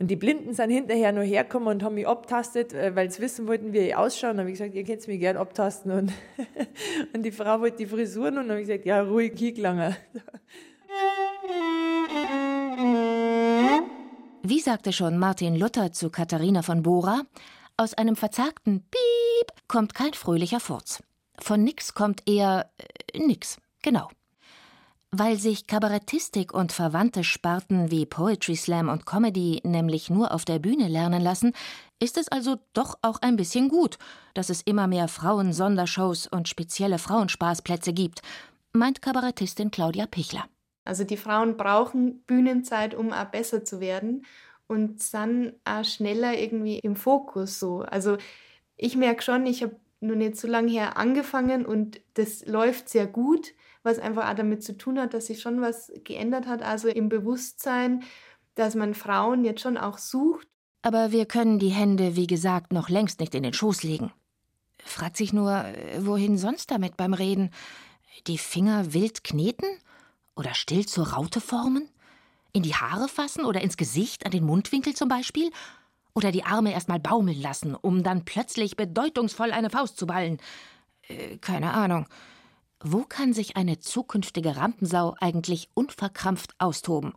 [0.00, 3.48] und die Blinden sind hinterher nur hergekommen und haben mich abtastet, äh, weil sie wissen
[3.48, 4.30] wollten, wie ich ausschaue.
[4.30, 5.90] Und habe ich gesagt, ihr könnt mich gerne abtasten.
[5.90, 6.12] Und,
[7.12, 9.96] und die Frau wollte die Frisuren und habe ich gesagt, ja, ruhig, kiek langer.
[14.44, 17.22] Wie sagte schon Martin Luther zu Katharina von Bora,
[17.76, 21.02] aus einem verzagten Piep kommt kein fröhlicher Furz.
[21.40, 23.58] Von nix kommt eher äh, nix.
[23.82, 24.08] Genau.
[25.10, 30.58] Weil sich Kabarettistik und verwandte Sparten wie Poetry Slam und Comedy nämlich nur auf der
[30.58, 31.54] Bühne lernen lassen,
[31.98, 33.96] ist es also doch auch ein bisschen gut,
[34.34, 38.20] dass es immer mehr Frauen-Sondershows und spezielle Frauenspaßplätze gibt,
[38.74, 40.44] meint Kabarettistin Claudia Pichler.
[40.84, 44.26] Also die Frauen brauchen Bühnenzeit, um auch besser zu werden
[44.66, 47.80] und dann auch schneller irgendwie im Fokus so.
[47.80, 48.18] Also
[48.76, 53.06] ich merke schon, ich habe nur nicht so lange her angefangen und das läuft sehr
[53.06, 56.88] gut was einfach auch damit zu tun hat, dass sich schon was geändert hat, also
[56.88, 58.02] im Bewusstsein,
[58.54, 60.48] dass man Frauen jetzt schon auch sucht.
[60.82, 64.12] Aber wir können die Hände, wie gesagt, noch längst nicht in den Schoß legen.
[64.84, 65.64] Fragt sich nur,
[65.98, 67.50] wohin sonst damit beim Reden?
[68.26, 69.68] Die Finger wild kneten?
[70.36, 71.88] Oder still zur Raute formen?
[72.52, 75.50] In die Haare fassen oder ins Gesicht, an den Mundwinkel zum Beispiel?
[76.14, 80.38] Oder die Arme erstmal baumeln lassen, um dann plötzlich bedeutungsvoll eine Faust zu ballen?
[81.08, 82.06] Äh, keine Ahnung.
[82.82, 87.12] Wo kann sich eine zukünftige Rampensau eigentlich unverkrampft austoben,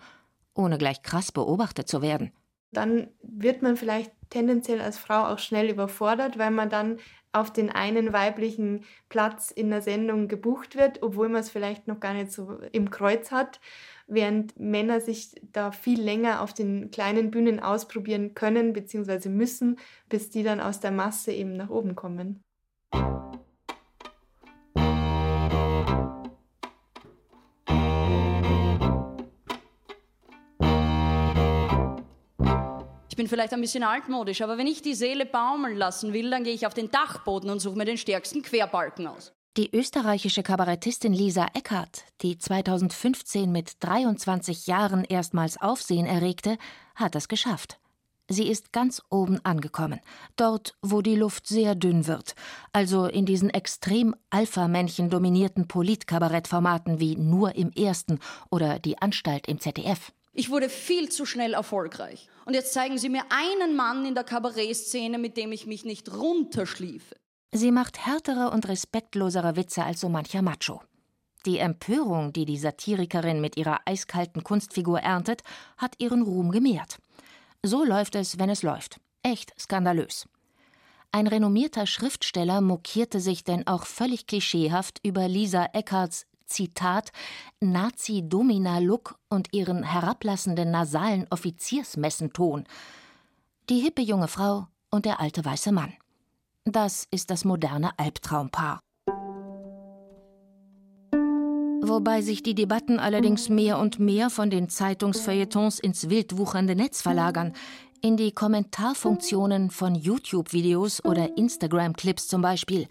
[0.56, 2.32] ohne gleich krass beobachtet zu werden?
[2.72, 6.98] Dann wird man vielleicht tendenziell als Frau auch schnell überfordert, weil man dann
[7.34, 12.00] auf den einen weiblichen Platz in der Sendung gebucht wird, obwohl man es vielleicht noch
[12.00, 13.60] gar nicht so im Kreuz hat,
[14.08, 19.30] während Männer sich da viel länger auf den kleinen Bühnen ausprobieren können bzw.
[19.30, 19.78] müssen,
[20.10, 22.42] bis die dann aus der Masse eben nach oben kommen.
[33.12, 36.46] Ich bin vielleicht ein bisschen altmodisch, aber wenn ich die Seele baumeln lassen will, dann
[36.46, 39.34] gehe ich auf den Dachboden und suche mir den stärksten Querbalken aus.
[39.58, 46.58] Die österreichische Kabarettistin Lisa Eckert, die 2015 mit 23 Jahren erstmals Aufsehen erregte,
[46.96, 47.82] hat es geschafft.
[48.30, 50.00] Sie ist ganz oben angekommen,
[50.38, 52.34] dort, wo die Luft sehr dünn wird,
[52.72, 58.20] also in diesen extrem Alpha-Männchen dominierten Politkabarettformaten wie Nur im Ersten
[58.50, 60.14] oder Die Anstalt im ZDF.
[60.34, 62.28] Ich wurde viel zu schnell erfolgreich.
[62.46, 66.12] Und jetzt zeigen Sie mir einen Mann in der Kabarettszene, mit dem ich mich nicht
[66.14, 67.16] runterschliefe.
[67.54, 70.82] Sie macht härtere und respektlosere Witze als so mancher Macho.
[71.46, 75.42] Die Empörung, die die Satirikerin mit ihrer eiskalten Kunstfigur erntet,
[75.76, 77.00] hat ihren Ruhm gemehrt.
[77.64, 79.02] So läuft es, wenn es läuft.
[79.24, 80.28] Echt skandalös.
[81.12, 87.12] Ein renommierter Schriftsteller mokierte sich denn auch völlig klischeehaft über Lisa Eckarts Zitat,
[87.60, 92.66] Nazi-Domina-Look und ihren herablassenden nasalen Offiziersmessenton.
[93.70, 95.94] Die hippe junge Frau und der alte weiße Mann.
[96.66, 98.80] Das ist das moderne Albtraumpaar.
[101.84, 107.02] Wobei sich die Debatten allerdings mehr und mehr von den Zeitungsfeuilletons ins wild wuchernde Netz
[107.02, 107.54] verlagern,
[108.02, 112.88] in die Kommentarfunktionen von YouTube-Videos oder Instagram-Clips zum Beispiel.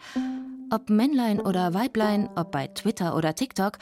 [0.72, 3.78] Ob Männlein oder Weiblein, ob bei Twitter oder TikTok,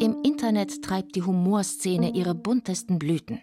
[0.00, 3.40] im Internet treibt die Humorszene ihre buntesten Blüten.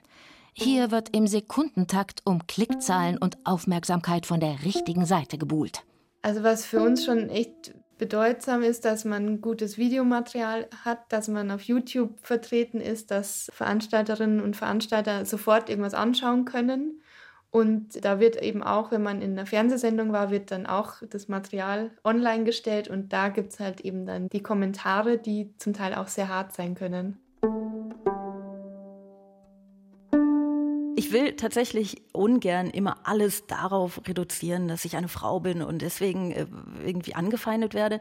[0.51, 5.83] Hier wird im Sekundentakt um Klickzahlen und Aufmerksamkeit von der richtigen Seite gebuhlt.
[6.23, 11.51] Also was für uns schon echt bedeutsam ist, dass man gutes Videomaterial hat, dass man
[11.51, 17.01] auf YouTube vertreten ist, dass Veranstalterinnen und Veranstalter sofort irgendwas anschauen können
[17.51, 21.27] und da wird eben auch, wenn man in einer Fernsehsendung war, wird dann auch das
[21.27, 25.95] Material online gestellt und da gibt es halt eben dann die Kommentare, die zum Teil
[25.95, 27.17] auch sehr hart sein können.
[30.95, 36.31] Ich will tatsächlich ungern immer alles darauf reduzieren, dass ich eine Frau bin und deswegen
[36.31, 36.45] äh,
[36.85, 37.99] irgendwie angefeindet werde.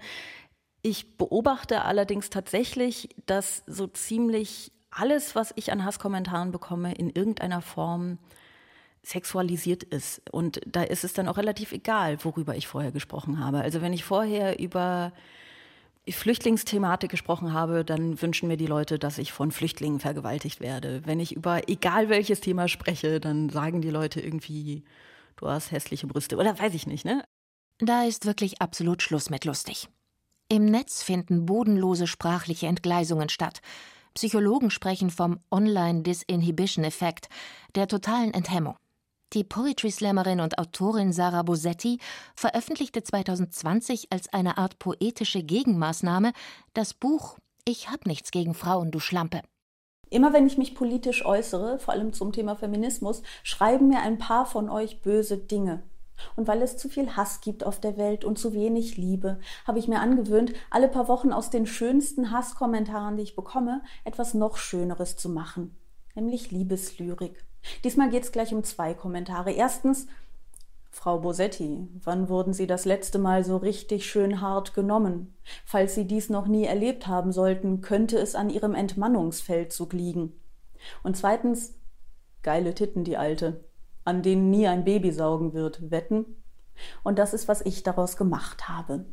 [0.82, 7.62] Ich beobachte allerdings tatsächlich, dass so ziemlich alles, was ich an Hasskommentaren bekomme, in irgendeiner
[7.62, 8.18] Form
[9.02, 10.22] sexualisiert ist.
[10.30, 13.61] Und da ist es dann auch relativ egal, worüber ich vorher gesprochen habe.
[13.61, 15.12] Also wenn ich vorher über
[16.08, 21.02] Flüchtlingsthematik gesprochen habe, dann wünschen mir die Leute, dass ich von Flüchtlingen vergewaltigt werde.
[21.04, 24.84] Wenn ich über egal welches Thema spreche, dann sagen die Leute irgendwie,
[25.37, 27.24] du hast hässliche Brüste oder weiß ich nicht, ne?
[27.78, 29.88] Da ist wirklich absolut Schluss mit lustig.
[30.48, 33.61] Im Netz finden bodenlose sprachliche Entgleisungen statt.
[34.14, 37.28] Psychologen sprechen vom Online-Disinhibition-Effekt,
[37.74, 38.74] der totalen Enthemmung.
[39.35, 41.99] Die Poetry Slammerin und Autorin Sarah Bosetti
[42.35, 46.33] veröffentlichte 2020 als eine Art poetische Gegenmaßnahme
[46.73, 47.37] das Buch
[47.67, 49.43] Ich hab nichts gegen Frauen, du Schlampe.
[50.09, 54.47] Immer wenn ich mich politisch äußere, vor allem zum Thema Feminismus, schreiben mir ein paar
[54.47, 55.83] von euch böse Dinge.
[56.35, 59.79] Und weil es zu viel Hass gibt auf der Welt und zu wenig Liebe, habe
[59.79, 64.57] ich mir angewöhnt, alle paar Wochen aus den schönsten Hasskommentaren, die ich bekomme, etwas noch
[64.57, 65.77] Schöneres zu machen,
[66.14, 67.45] nämlich Liebeslyrik.
[67.85, 69.52] Diesmal geht es gleich um zwei Kommentare.
[69.52, 70.07] Erstens,
[70.90, 75.35] Frau Bosetti, wann wurden Sie das letzte Mal so richtig schön hart genommen?
[75.64, 80.33] Falls Sie dies noch nie erlebt haben sollten, könnte es an Ihrem Entmannungsfeldzug liegen.
[81.02, 81.74] Und zweitens,
[82.42, 83.64] geile Titten, die Alte,
[84.04, 86.24] an denen nie ein Baby saugen wird, wetten?
[87.02, 89.04] Und das ist, was ich daraus gemacht habe.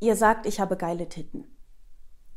[0.00, 1.44] Ihr sagt, ich habe geile Titten.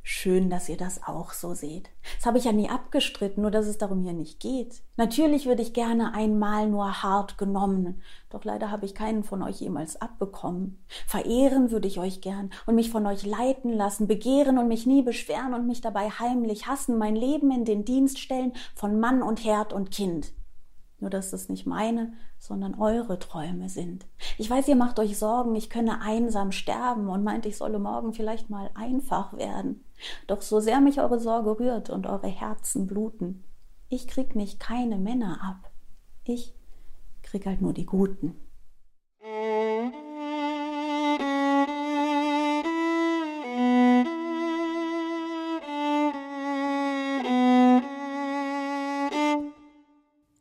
[0.05, 1.89] Schön, dass ihr das auch so seht.
[2.17, 4.83] Das habe ich ja nie abgestritten, nur dass es darum hier nicht geht.
[4.97, 9.61] Natürlich würde ich gerne einmal nur hart genommen, doch leider habe ich keinen von euch
[9.61, 10.83] jemals abbekommen.
[11.07, 15.03] Verehren würde ich euch gern und mich von euch leiten lassen, begehren und mich nie
[15.03, 19.45] beschweren und mich dabei heimlich hassen, mein Leben in den Dienst stellen von Mann und
[19.45, 20.33] Herd und Kind.
[20.99, 24.05] Nur dass das nicht meine, sondern eure Träume sind.
[24.37, 28.13] Ich weiß, ihr macht euch Sorgen, ich könne einsam sterben und meint, ich solle morgen
[28.13, 29.83] vielleicht mal einfach werden.
[30.27, 33.43] Doch so sehr mich eure Sorge rührt und eure Herzen bluten,
[33.89, 35.71] ich krieg nicht keine Männer ab.
[36.23, 36.53] Ich
[37.21, 38.35] krieg halt nur die Guten.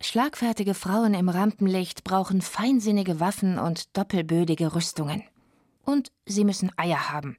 [0.00, 5.22] Schlagfertige Frauen im Rampenlicht brauchen feinsinnige Waffen und doppelbödige Rüstungen.
[5.84, 7.36] Und sie müssen Eier haben,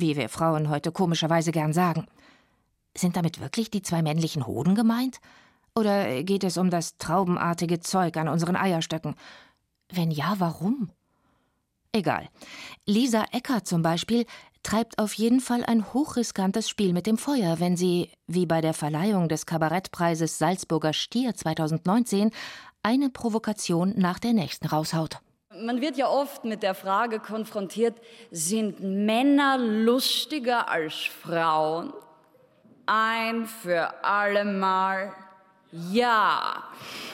[0.00, 2.06] wie wir Frauen heute komischerweise gern sagen.
[2.96, 5.20] Sind damit wirklich die zwei männlichen Hoden gemeint?
[5.74, 9.14] Oder geht es um das traubenartige Zeug an unseren Eierstöcken?
[9.90, 10.90] Wenn ja, warum?
[11.92, 12.28] Egal.
[12.84, 14.26] Lisa Ecker zum Beispiel
[14.62, 18.74] treibt auf jeden Fall ein hochriskantes Spiel mit dem Feuer, wenn sie, wie bei der
[18.74, 22.30] Verleihung des Kabarettpreises Salzburger Stier 2019,
[22.82, 25.20] eine Provokation nach der nächsten raushaut.
[25.50, 27.96] Man wird ja oft mit der Frage konfrontiert,
[28.30, 31.94] sind Männer lustiger als Frauen?
[32.84, 35.14] Ein für allemal
[35.72, 36.64] ja.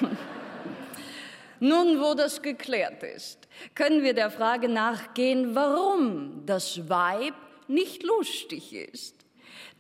[1.61, 7.35] Nun, wo das geklärt ist, können wir der Frage nachgehen, warum das Weib
[7.69, 9.14] nicht lustig ist.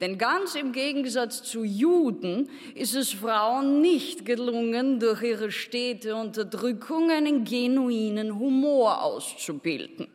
[0.04, 7.10] Denn ganz im Gegensatz zu Juden ist es Frauen nicht gelungen, durch ihre stete Unterdrückung
[7.10, 10.08] einen genuinen Humor auszubilden.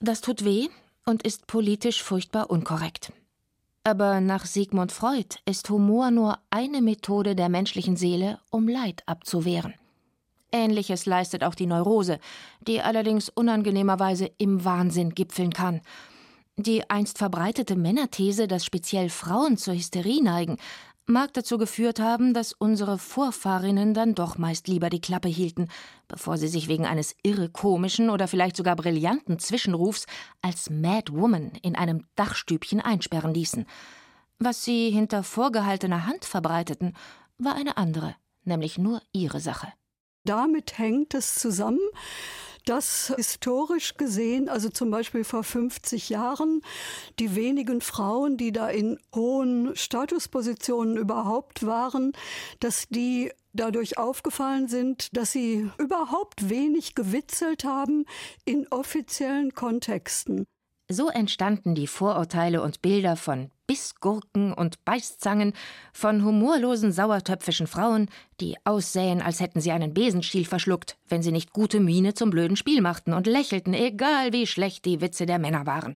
[0.00, 0.66] Das tut weh
[1.06, 3.12] und ist politisch furchtbar unkorrekt.
[3.84, 9.74] Aber nach Sigmund Freud ist Humor nur eine Methode der menschlichen Seele, um Leid abzuwehren.
[10.50, 12.18] Ähnliches leistet auch die Neurose,
[12.66, 15.82] die allerdings unangenehmerweise im Wahnsinn gipfeln kann–
[16.56, 20.58] die einst verbreitete Männerthese, dass speziell Frauen zur Hysterie neigen,
[21.06, 25.68] mag dazu geführt haben, dass unsere Vorfahrinnen dann doch meist lieber die Klappe hielten,
[26.08, 30.06] bevor sie sich wegen eines irre komischen oder vielleicht sogar brillanten Zwischenrufs
[30.40, 33.66] als Mad Woman in einem Dachstübchen einsperren ließen.
[34.38, 36.96] Was sie hinter vorgehaltener Hand verbreiteten,
[37.38, 38.14] war eine andere,
[38.44, 39.72] nämlich nur ihre Sache.
[40.24, 41.80] Damit hängt es zusammen,
[42.64, 46.62] dass historisch gesehen, also zum Beispiel vor 50 Jahren,
[47.18, 52.12] die wenigen Frauen, die da in hohen Statuspositionen überhaupt waren,
[52.60, 58.04] dass die dadurch aufgefallen sind, dass sie überhaupt wenig gewitzelt haben
[58.44, 60.46] in offiziellen Kontexten.
[60.90, 65.54] So entstanden die Vorurteile und Bilder von Bissgurken und Beißzangen,
[65.94, 68.10] von humorlosen, sauertöpfischen Frauen,
[68.40, 72.58] die aussähen, als hätten sie einen Besenstiel verschluckt, wenn sie nicht gute Miene zum blöden
[72.58, 75.94] Spiel machten und lächelten, egal wie schlecht die Witze der Männer waren.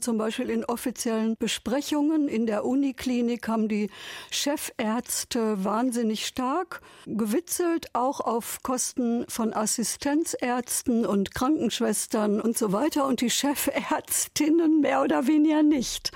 [0.00, 3.90] Zum Beispiel in offiziellen Besprechungen in der Uniklinik haben die
[4.30, 13.20] Chefärzte wahnsinnig stark gewitzelt, auch auf Kosten von Assistenzärzten und Krankenschwestern und so weiter und
[13.20, 16.12] die Chefärztinnen mehr oder weniger nicht.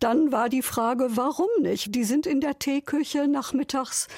[0.00, 1.94] Dann war die Frage, warum nicht?
[1.94, 4.08] Die sind in der Teeküche nachmittags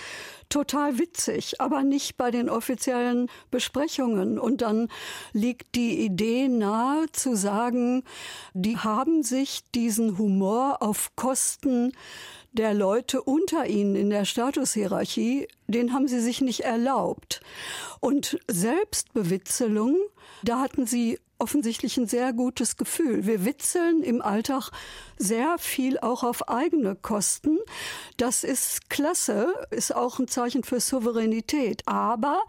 [0.49, 4.39] total witzig, aber nicht bei den offiziellen Besprechungen.
[4.39, 4.89] Und dann
[5.33, 8.05] liegt die Idee nahe zu sagen,
[8.53, 11.93] die haben sich diesen Humor auf Kosten
[12.53, 17.41] der Leute unter ihnen in der Statushierarchie, den haben sie sich nicht erlaubt.
[18.01, 19.97] Und Selbstbewitzelung,
[20.43, 23.27] da hatten sie offensichtlich ein sehr gutes Gefühl.
[23.27, 24.71] Wir witzeln im Alltag
[25.19, 27.59] sehr viel auch auf eigene Kosten.
[28.17, 31.83] Das ist klasse, ist auch ein Zeichen für Souveränität.
[31.87, 32.43] Aber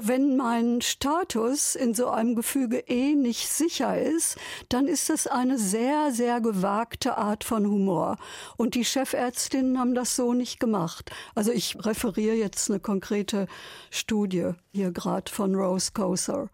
[0.00, 4.36] wenn mein Status in so einem Gefüge eh nicht sicher ist,
[4.68, 8.16] dann ist das eine sehr, sehr gewagte Art von Humor.
[8.56, 11.12] Und die Chefärztinnen haben das so nicht gemacht.
[11.36, 13.46] Also ich referiere jetzt eine konkrete
[13.90, 16.50] Studie hier gerade von Rose Koser.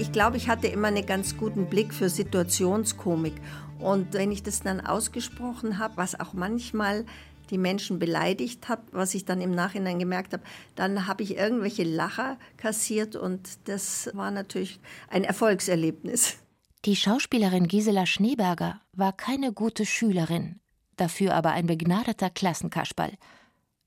[0.00, 3.34] Ich glaube, ich hatte immer einen ganz guten Blick für Situationskomik.
[3.78, 7.04] Und wenn ich das dann ausgesprochen habe, was auch manchmal
[7.50, 10.42] die Menschen beleidigt hat, was ich dann im Nachhinein gemerkt habe,
[10.74, 16.38] dann habe ich irgendwelche Lacher kassiert und das war natürlich ein Erfolgserlebnis.
[16.86, 20.60] Die Schauspielerin Gisela Schneeberger war keine gute Schülerin,
[20.96, 23.12] dafür aber ein begnadeter Klassenkasperl,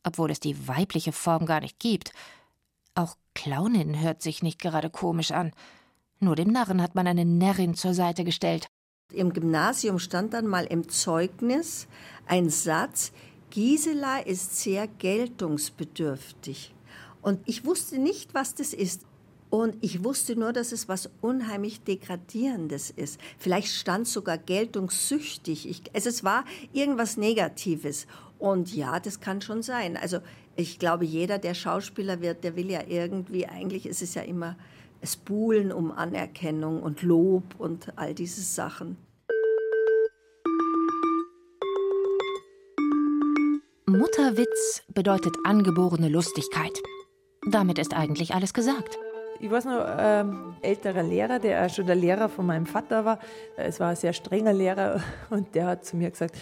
[0.03, 2.11] obwohl es die weibliche Form gar nicht gibt.
[2.93, 5.53] Auch Clownin hört sich nicht gerade komisch an.
[6.23, 8.67] Nur dem Narren hat man eine Närrin zur Seite gestellt.
[9.11, 11.87] Im Gymnasium stand dann mal im Zeugnis
[12.25, 13.11] ein Satz,
[13.51, 16.73] Gisela ist sehr geltungsbedürftig.
[17.21, 19.03] Und ich wusste nicht, was das ist.
[19.49, 23.19] Und ich wusste nur, dass es was unheimlich Degradierendes ist.
[23.37, 25.69] Vielleicht stand sogar geltungssüchtig.
[25.69, 28.07] Ich, also es war irgendwas Negatives.
[28.39, 29.95] Und ja, das kann schon sein.
[29.95, 30.19] Also
[30.55, 34.57] ich glaube, jeder, der Schauspieler wird, der will ja irgendwie, eigentlich ist es ja immer
[35.03, 38.95] es buhlen um Anerkennung und Lob und all diese Sachen.
[43.85, 46.71] Mutterwitz bedeutet angeborene Lustigkeit.
[47.51, 48.97] Damit ist eigentlich alles gesagt.
[49.41, 53.19] Ich weiß noch, ähm, älterer Lehrer, der schon der Lehrer von meinem Vater war.
[53.57, 56.37] Es war ein sehr strenger Lehrer und der hat zu mir gesagt,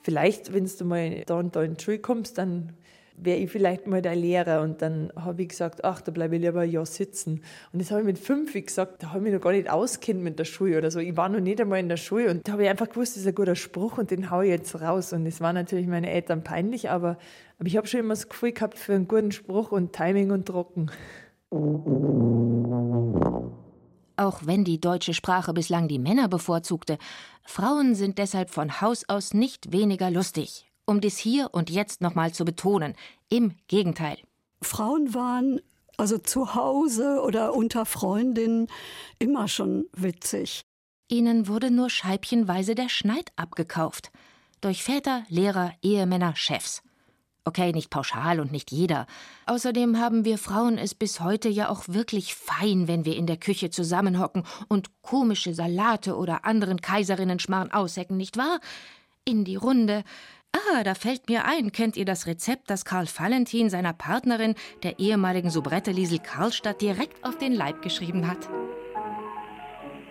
[0.00, 2.72] vielleicht, wenn du mal da und da in die Schule kommst, dann
[3.18, 4.62] wäre ich vielleicht mal der Lehrer.
[4.62, 7.42] Und dann habe ich gesagt, ach, da bleibe ich lieber ein Jahr sitzen.
[7.72, 10.22] Und das habe ich mit fünf gesagt, da habe ich mich noch gar nicht auskennt
[10.22, 10.98] mit der Schule oder so.
[10.98, 13.22] Ich war noch nicht einmal in der Schule und da habe ich einfach gewusst, das
[13.22, 15.12] ist ein guter Spruch und den haue ich jetzt raus.
[15.12, 17.18] Und das war natürlich meine Eltern peinlich, aber,
[17.58, 20.46] aber ich habe schon immer das Gefühl gehabt für einen guten Spruch und Timing und
[20.46, 20.90] Trocken.
[24.18, 26.98] Auch wenn die deutsche Sprache bislang die Männer bevorzugte,
[27.44, 32.32] Frauen sind deshalb von Haus aus nicht weniger lustig um dies hier und jetzt nochmal
[32.32, 32.94] zu betonen.
[33.28, 34.18] Im Gegenteil.
[34.62, 35.60] Frauen waren
[35.96, 38.68] also zu Hause oder unter Freundinnen
[39.18, 40.62] immer schon witzig.
[41.08, 44.10] Ihnen wurde nur scheibchenweise der Schneid abgekauft.
[44.60, 46.82] Durch Väter, Lehrer, Ehemänner, Chefs.
[47.44, 49.06] Okay, nicht pauschal und nicht jeder.
[49.46, 53.36] Außerdem haben wir Frauen es bis heute ja auch wirklich fein, wenn wir in der
[53.36, 58.58] Küche zusammenhocken und komische Salate oder anderen Kaiserinnenschmarrn aushecken, nicht wahr?
[59.24, 60.02] In die Runde,
[60.56, 64.98] Ah, da fällt mir ein, kennt ihr das Rezept, das Karl Valentin seiner Partnerin, der
[64.98, 68.48] ehemaligen Soubrette Liesel Karlstadt, direkt auf den Leib geschrieben hat?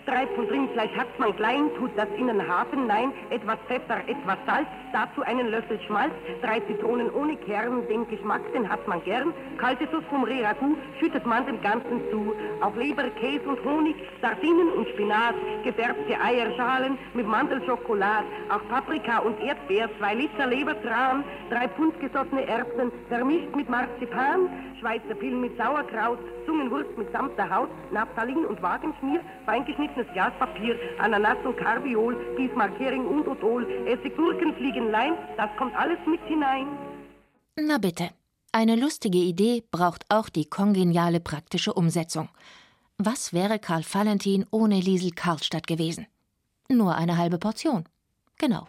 [0.06, 4.38] Drei Pfund Rindfleisch hat man klein, tut das in den Hafen, nein, etwas Pfeffer, etwas
[4.46, 9.34] Salz, dazu einen Löffel Schmalz, drei Zitronen ohne Kern, den Geschmack, den hat man gern,
[9.58, 14.70] kalte Sauce vom Reragu, schüttet man dem Ganzen zu, auf Leber, Käse und Honig, Sardinen
[14.74, 15.34] und Spinat,
[15.64, 22.92] gefärbte Eierschalen mit Mandelschokolade, auch Paprika und Erdbeer, zwei Liter Lebertran, drei Pfund gesottene Erbsen,
[23.10, 24.50] vermischt mit Marzipan,
[24.80, 31.58] Schweizer Pillen mit Sauerkraut, Zungenwurst mit samter Haut, Naphthalin und Wagenschmier, feingeschnittenes Glaspapier, Ananas und
[31.58, 36.68] Karbiol, Bismarck, Hering und Odol, Essig, Gurken, Fliegenlein, das kommt alles mit hinein.
[37.56, 38.10] Na bitte.
[38.52, 42.30] Eine lustige Idee braucht auch die kongeniale praktische Umsetzung.
[42.98, 46.08] Was wäre Karl Valentin ohne Liesel Karlstadt gewesen?
[46.70, 47.84] Nur eine halbe Portion.
[48.38, 48.68] Genau.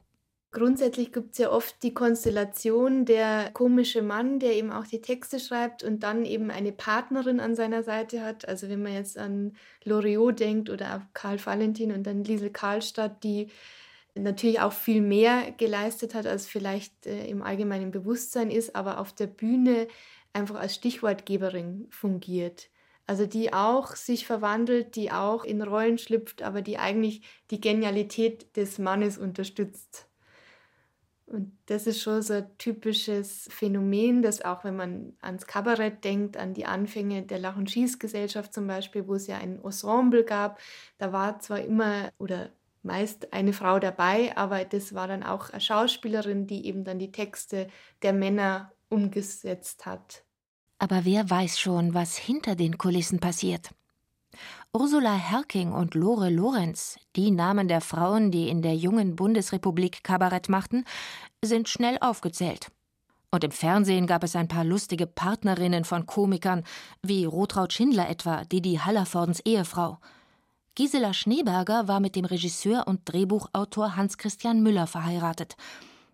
[0.57, 5.39] Grundsätzlich gibt es ja oft die Konstellation der komische Mann, der eben auch die Texte
[5.39, 8.49] schreibt und dann eben eine Partnerin an seiner Seite hat.
[8.49, 9.53] Also wenn man jetzt an
[9.85, 13.49] Loriot denkt oder Karl Valentin und dann Liesel Karlstadt, die
[14.15, 19.13] natürlich auch viel mehr geleistet hat, als vielleicht äh, im allgemeinen Bewusstsein ist, aber auf
[19.13, 19.89] der Bühne
[20.33, 22.71] einfach als Stichwortgeberin fungiert.
[23.07, 28.57] Also die auch sich verwandelt, die auch in Rollen schlüpft, aber die eigentlich die Genialität
[28.57, 30.09] des Mannes unterstützt.
[31.27, 36.37] Und das ist schon so ein typisches Phänomen, das auch, wenn man ans Kabarett denkt,
[36.37, 40.61] an die Anfänge der Lach- und Schießgesellschaft zum Beispiel, wo es ja ein Ensemble gab,
[40.99, 42.51] da war zwar immer oder
[42.83, 47.11] meist eine Frau dabei, aber das war dann auch eine Schauspielerin, die eben dann die
[47.11, 47.67] Texte
[48.03, 50.25] der Männer umgesetzt hat.
[50.79, 53.71] Aber wer weiß schon, was hinter den Kulissen passiert?
[54.79, 60.51] Ursula Herking und Lore Lorenz, die Namen der Frauen, die in der jungen Bundesrepublik Kabarett
[60.51, 60.85] machten,
[61.43, 62.71] sind schnell aufgezählt.
[63.31, 66.63] Und im Fernsehen gab es ein paar lustige Partnerinnen von Komikern,
[67.03, 69.99] wie Rotraud Schindler etwa, Didi Hallervordens Ehefrau.
[70.75, 75.57] Gisela Schneeberger war mit dem Regisseur und Drehbuchautor Hans-Christian Müller verheiratet.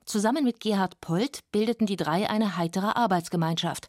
[0.05, 3.89] Zusammen mit Gerhard Polt bildeten die drei eine heitere Arbeitsgemeinschaft.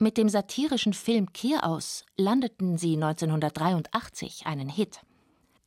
[0.00, 5.00] Mit dem satirischen Film Kehraus landeten sie 1983 einen Hit.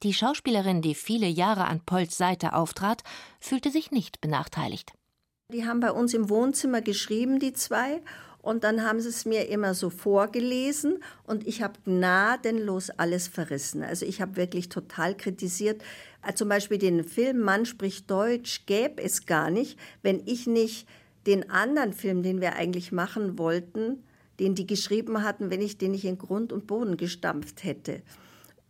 [0.04, 3.04] Die Schauspielerin, die viele Jahre an Polls Seite auftrat,
[3.40, 4.92] fühlte sich nicht benachteiligt.
[5.52, 8.02] Die haben bei uns im Wohnzimmer geschrieben, die zwei,
[8.42, 13.84] und dann haben sie es mir immer so vorgelesen und ich habe gnadenlos alles verrissen.
[13.84, 15.82] Also ich habe wirklich total kritisiert.
[16.26, 20.88] Äh, zum Beispiel den Film Mann spricht Deutsch gäbe es gar nicht, wenn ich nicht
[21.26, 24.04] den anderen Film, den wir eigentlich machen wollten,
[24.40, 28.02] den die geschrieben hatten, wenn ich den nicht in Grund und Boden gestampft hätte.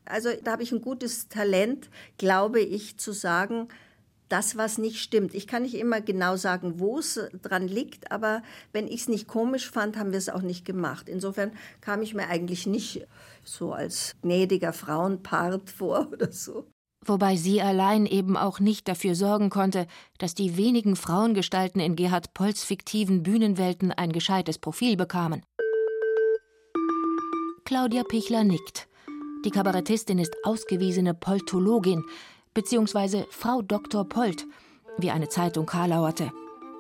[0.06, 3.68] Also da habe ich ein gutes Talent, glaube ich, zu sagen,
[4.30, 5.34] das, was nicht stimmt.
[5.34, 8.44] Ich kann nicht immer genau sagen, wo es dran liegt, aber
[8.74, 11.08] wenn ich es nicht komisch fand, haben wir es auch nicht gemacht.
[11.08, 11.52] Insofern
[11.82, 13.08] kam ich mir eigentlich nicht
[13.44, 16.68] so als gnädiger Frauenpart vor oder so.
[17.06, 19.88] Wobei sie allein eben auch nicht dafür sorgen konnte,
[20.18, 25.42] dass die wenigen Frauengestalten in Gerhard Polls fiktiven Bühnenwelten ein gescheites Profil bekamen.
[27.68, 28.88] Claudia Pichler nickt.
[29.44, 32.02] Die Kabarettistin ist ausgewiesene Poltologin,
[32.54, 34.06] beziehungsweise Frau Dr.
[34.08, 34.46] Polt,
[34.98, 36.32] wie eine Zeitung karlauerte.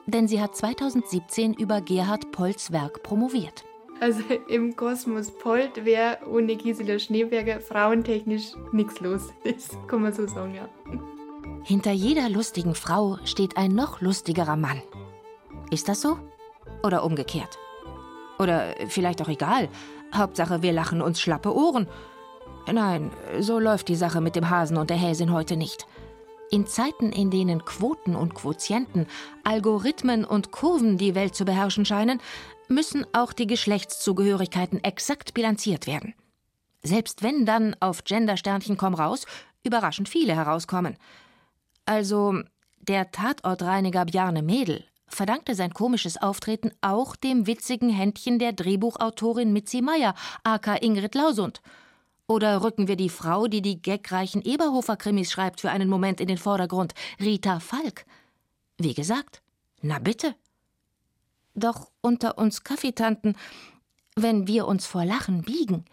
[0.05, 3.65] Denn sie hat 2017 über Gerhard Polts Werk promoviert.
[3.99, 9.23] Also im Kosmos Polt wäre ohne Gisela Schneeberger frauentechnisch nichts los.
[9.43, 10.69] Das kann man so sagen, ja.
[11.65, 14.81] Hinter jeder lustigen Frau steht ein noch lustigerer Mann.
[15.69, 16.17] Ist das so?
[16.81, 17.59] Oder umgekehrt?
[18.39, 19.67] Oder vielleicht auch egal.
[20.17, 21.87] Hauptsache, wir lachen uns schlappe Ohren.
[22.71, 25.87] Nein, so läuft die Sache mit dem Hasen und der Häsin heute nicht.
[26.49, 29.07] In Zeiten, in denen Quoten und Quotienten,
[29.43, 32.21] Algorithmen und Kurven die Welt zu beherrschen scheinen,
[32.69, 36.13] müssen auch die Geschlechtszugehörigkeiten exakt bilanziert werden.
[36.83, 39.25] Selbst wenn dann auf Gendersternchen komm raus
[39.63, 40.95] überraschend viele herauskommen.
[41.85, 42.41] Also
[42.79, 49.81] der Tatortreiniger Bjarne Mädel verdankte sein komisches Auftreten auch dem witzigen Händchen der Drehbuchautorin Mitzi
[49.81, 51.61] Meyer, aka Ingrid Lausund.
[52.27, 56.37] Oder rücken wir die Frau, die die gagreichen Eberhofer-Krimis schreibt, für einen Moment in den
[56.37, 58.05] Vordergrund, Rita Falk?
[58.77, 59.41] Wie gesagt,
[59.81, 60.35] na bitte.
[61.55, 63.35] Doch unter uns Kaffeetanten,
[64.15, 65.85] wenn wir uns vor Lachen biegen,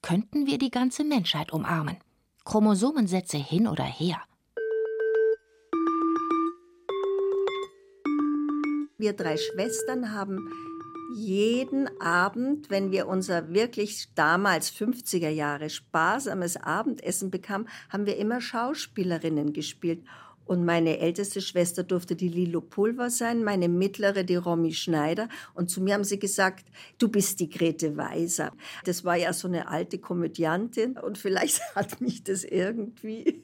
[0.00, 1.96] könnten wir die ganze Menschheit umarmen.
[2.44, 4.22] Chromosomensätze hin oder her.
[9.00, 10.50] Wir drei Schwestern haben
[11.14, 18.42] jeden Abend, wenn wir unser wirklich damals 50er Jahre sparsames Abendessen bekamen, haben wir immer
[18.42, 20.04] Schauspielerinnen gespielt.
[20.44, 25.30] Und meine älteste Schwester durfte die Lilo Pulver sein, meine mittlere die Romy Schneider.
[25.54, 26.66] Und zu mir haben sie gesagt,
[26.98, 28.52] du bist die Grete Weiser.
[28.84, 33.42] Das war ja so eine alte Komödiantin und vielleicht hat mich das irgendwie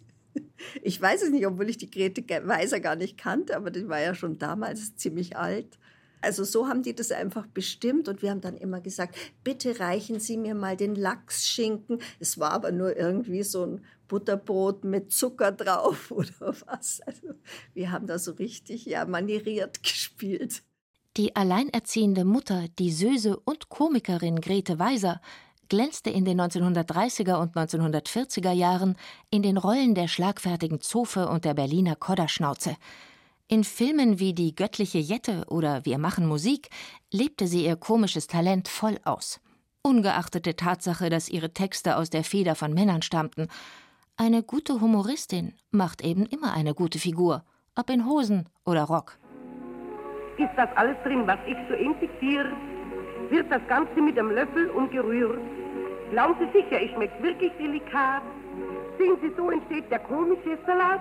[0.83, 4.01] ich weiß es nicht, obwohl ich die Grete Weiser gar nicht kannte, aber die war
[4.01, 5.79] ja schon damals ziemlich alt.
[6.23, 10.19] Also so haben die das einfach bestimmt und wir haben dann immer gesagt, bitte reichen
[10.19, 12.01] Sie mir mal den Lachsschinken.
[12.19, 17.01] Es war aber nur irgendwie so ein Butterbrot mit Zucker drauf oder was.
[17.03, 17.29] Also
[17.75, 20.63] wir haben da so richtig ja manieriert gespielt.
[21.17, 25.21] Die alleinerziehende Mutter, die Söse und Komikerin Grete Weiser
[25.69, 28.97] glänzte in den 1930er und 1940er Jahren
[29.31, 32.77] in den Rollen der schlagfertigen Zofe und der Berliner Kodderschnauze.
[33.49, 36.69] In Filmen wie Die göttliche Jette oder Wir machen Musik
[37.13, 39.41] lebte sie ihr komisches Talent voll aus.
[39.83, 43.47] Ungeachtet der Tatsache, dass ihre Texte aus der Feder von Männern stammten.
[44.17, 47.45] Eine gute Humoristin macht eben immer eine gute Figur,
[47.77, 49.19] ob in Hosen oder Rock.
[50.39, 52.76] Ist das alles drin, was ich so infiziere?
[53.31, 55.41] Wird das Ganze mit einem Löffel umgerührt?
[56.11, 58.23] Glauben Sie sicher, ich schmecke wirklich delikat?
[58.99, 61.01] Sehen Sie, so entsteht der komische Salat?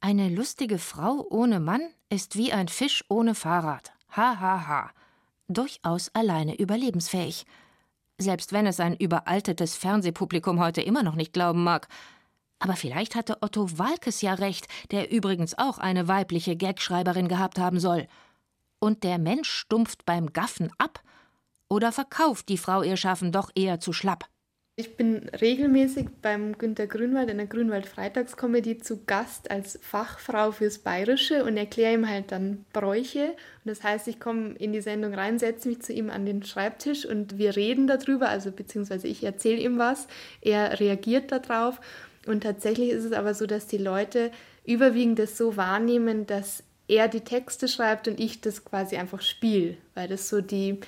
[0.00, 3.92] Eine lustige Frau ohne Mann ist wie ein Fisch ohne Fahrrad.
[4.16, 4.90] Ha, ha, ha.
[5.48, 7.46] Durchaus alleine überlebensfähig.
[8.18, 11.86] Selbst wenn es ein überaltetes Fernsehpublikum heute immer noch nicht glauben mag.
[12.58, 17.78] Aber vielleicht hatte Otto Walkes ja recht, der übrigens auch eine weibliche Gagschreiberin gehabt haben
[17.78, 18.06] soll.
[18.86, 21.02] Und der Mensch stumpft beim Gaffen ab?
[21.68, 24.26] Oder verkauft die Frau ihr Schaffen doch eher zu schlapp?
[24.76, 30.78] Ich bin regelmäßig beim Günter Grünwald in der Grünwald Freitagskomödie zu Gast als Fachfrau fürs
[30.78, 33.30] Bayerische und erkläre ihm halt dann Bräuche.
[33.64, 36.44] Und das heißt, ich komme in die Sendung rein, setze mich zu ihm an den
[36.44, 40.06] Schreibtisch und wir reden darüber, also beziehungsweise ich erzähle ihm was,
[40.42, 41.80] er reagiert darauf.
[42.24, 44.30] Und tatsächlich ist es aber so, dass die Leute
[44.64, 49.76] überwiegend das so wahrnehmen, dass er die Texte schreibt und ich das quasi einfach spiele,
[49.94, 50.80] weil das so die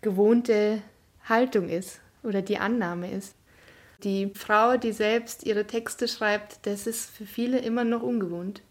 [0.00, 0.82] gewohnte
[1.28, 3.34] Haltung ist oder die Annahme ist.
[4.02, 8.62] Die Frau, die selbst ihre Texte schreibt, das ist für viele immer noch ungewohnt.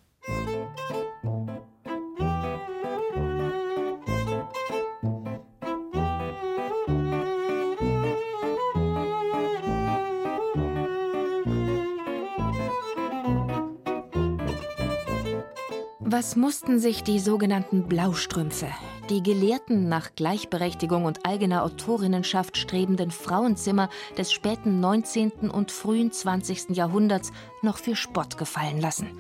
[16.20, 18.68] Was mussten sich die sogenannten Blaustrümpfe,
[19.10, 25.50] die Gelehrten nach Gleichberechtigung und eigener Autorinnenschaft strebenden Frauenzimmer des späten 19.
[25.50, 26.72] und frühen 20.
[26.72, 29.18] Jahrhunderts noch für Spott gefallen lassen?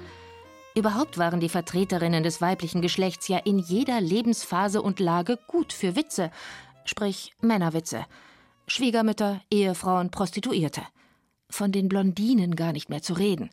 [0.75, 5.95] Überhaupt waren die Vertreterinnen des weiblichen Geschlechts ja in jeder Lebensphase und Lage gut für
[5.95, 6.31] Witze,
[6.83, 8.05] sprich Männerwitze.
[8.67, 10.81] Schwiegermütter, Ehefrauen, Prostituierte.
[11.49, 13.51] Von den Blondinen gar nicht mehr zu reden.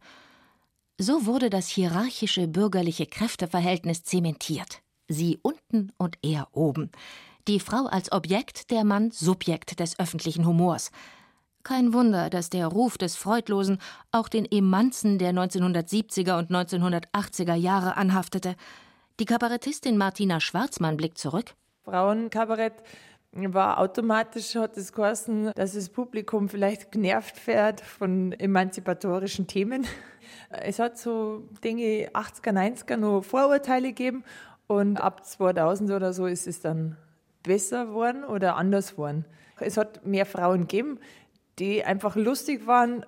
[0.98, 4.80] So wurde das hierarchische bürgerliche Kräfteverhältnis zementiert.
[5.08, 6.90] Sie unten und er oben.
[7.48, 10.90] Die Frau als Objekt, der Mann Subjekt des öffentlichen Humors.
[11.62, 13.78] Kein Wunder, dass der Ruf des Freudlosen
[14.10, 18.56] auch den Emanzen der 1970er und 1980er Jahre anhaftete.
[19.20, 21.54] Die Kabarettistin Martina Schwarzmann blickt zurück.
[21.84, 22.82] Frauenkabarett
[23.32, 29.86] war automatisch, hat es geheißen, dass das Publikum vielleicht genervt wird von emanzipatorischen Themen.
[30.50, 34.24] Es hat so Dinge 80er, 90er noch Vorurteile gegeben
[34.66, 36.96] und ab 2000 oder so ist es dann
[37.42, 39.24] besser geworden oder anders geworden.
[39.60, 40.98] Es hat mehr Frauen gegeben,
[41.58, 43.06] die einfach lustig waren,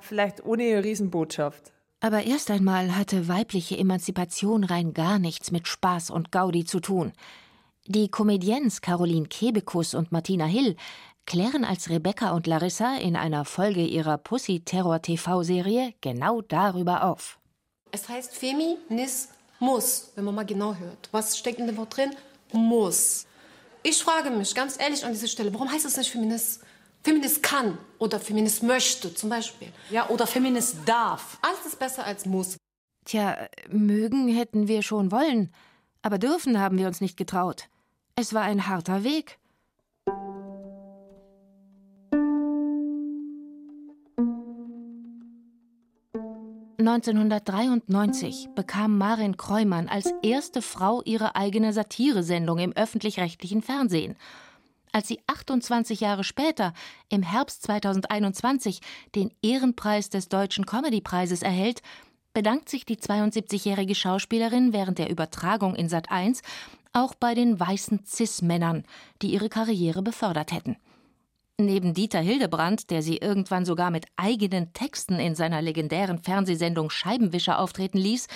[0.00, 1.72] vielleicht ohne Riesenbotschaft.
[2.00, 7.12] Aber erst einmal hatte weibliche Emanzipation rein gar nichts mit Spaß und Gaudi zu tun.
[7.90, 10.76] Die Comediennes Caroline Kebekus und Martina Hill
[11.24, 17.38] klären als Rebecca und Larissa in einer Folge ihrer Pussy-Terror-TV-Serie genau darüber auf.
[17.90, 21.08] Es heißt Feminismus, wenn man mal genau hört.
[21.12, 22.10] Was steckt in dem Wort drin?
[22.52, 23.26] Muss.
[23.82, 26.60] Ich frage mich ganz ehrlich an dieser Stelle, warum heißt es nicht Feminist?
[27.02, 29.68] Feminist kann oder Feminist möchte zum Beispiel.
[29.88, 31.38] Ja, oder Feminist darf.
[31.40, 32.58] Alles ist besser als muss.
[33.06, 35.54] Tja, mögen hätten wir schon wollen,
[36.02, 37.70] aber dürfen haben wir uns nicht getraut.
[38.20, 39.38] Es war ein harter Weg.
[46.78, 54.16] (1993) bekam Marin Kreumann als erste Frau ihre eigene Satiresendung im öffentlich-rechtlichen Fernsehen.
[54.90, 56.72] Als sie 28 Jahre später,
[57.08, 58.80] im Herbst 2021,
[59.14, 61.82] den Ehrenpreis des Deutschen Comedypreises erhält,
[62.34, 66.42] bedankt sich die 72-jährige Schauspielerin während der Übertragung in Sat 1
[66.98, 68.84] auch bei den weißen Cis-Männern,
[69.22, 70.76] die ihre Karriere befördert hätten.
[71.60, 77.58] Neben Dieter Hildebrand, der sie irgendwann sogar mit eigenen Texten in seiner legendären Fernsehsendung Scheibenwischer
[77.58, 78.28] auftreten ließ,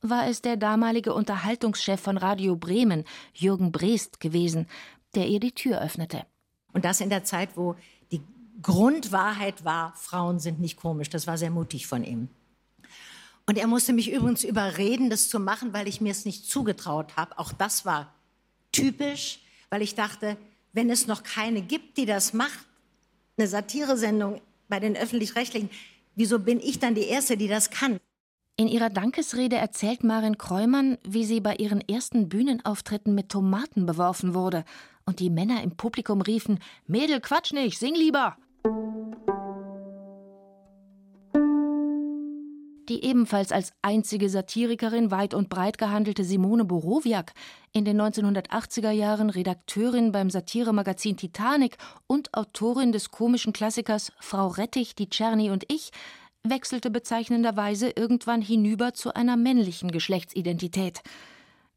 [0.00, 3.04] war es der damalige Unterhaltungschef von Radio Bremen,
[3.34, 4.68] Jürgen Breest, gewesen,
[5.16, 6.24] der ihr die Tür öffnete.
[6.72, 7.74] Und das in der Zeit, wo
[8.12, 8.22] die
[8.62, 11.10] Grundwahrheit war, Frauen sind nicht komisch.
[11.10, 12.28] Das war sehr mutig von ihm.
[13.48, 17.16] Und er musste mich übrigens überreden, das zu machen, weil ich mir es nicht zugetraut
[17.16, 17.38] habe.
[17.38, 18.14] Auch das war
[18.72, 19.40] typisch,
[19.70, 20.36] weil ich dachte,
[20.74, 22.66] wenn es noch keine gibt, die das macht,
[23.38, 25.70] eine Satiresendung bei den öffentlich-rechtlichen,
[26.14, 27.98] wieso bin ich dann die Erste, die das kann?
[28.56, 34.34] In ihrer Dankesrede erzählt Marin Kreumann, wie sie bei ihren ersten Bühnenauftritten mit Tomaten beworfen
[34.34, 34.66] wurde
[35.06, 38.36] und die Männer im Publikum riefen: Mädel, quatsch nicht, sing lieber!
[42.88, 47.32] Die ebenfalls als einzige Satirikerin weit und breit gehandelte Simone Borowiak,
[47.72, 51.76] in den 1980er Jahren Redakteurin beim Satiremagazin Titanic
[52.06, 55.90] und Autorin des komischen Klassikers Frau Rettich, die Czerny und ich,
[56.44, 61.02] wechselte bezeichnenderweise irgendwann hinüber zu einer männlichen Geschlechtsidentität.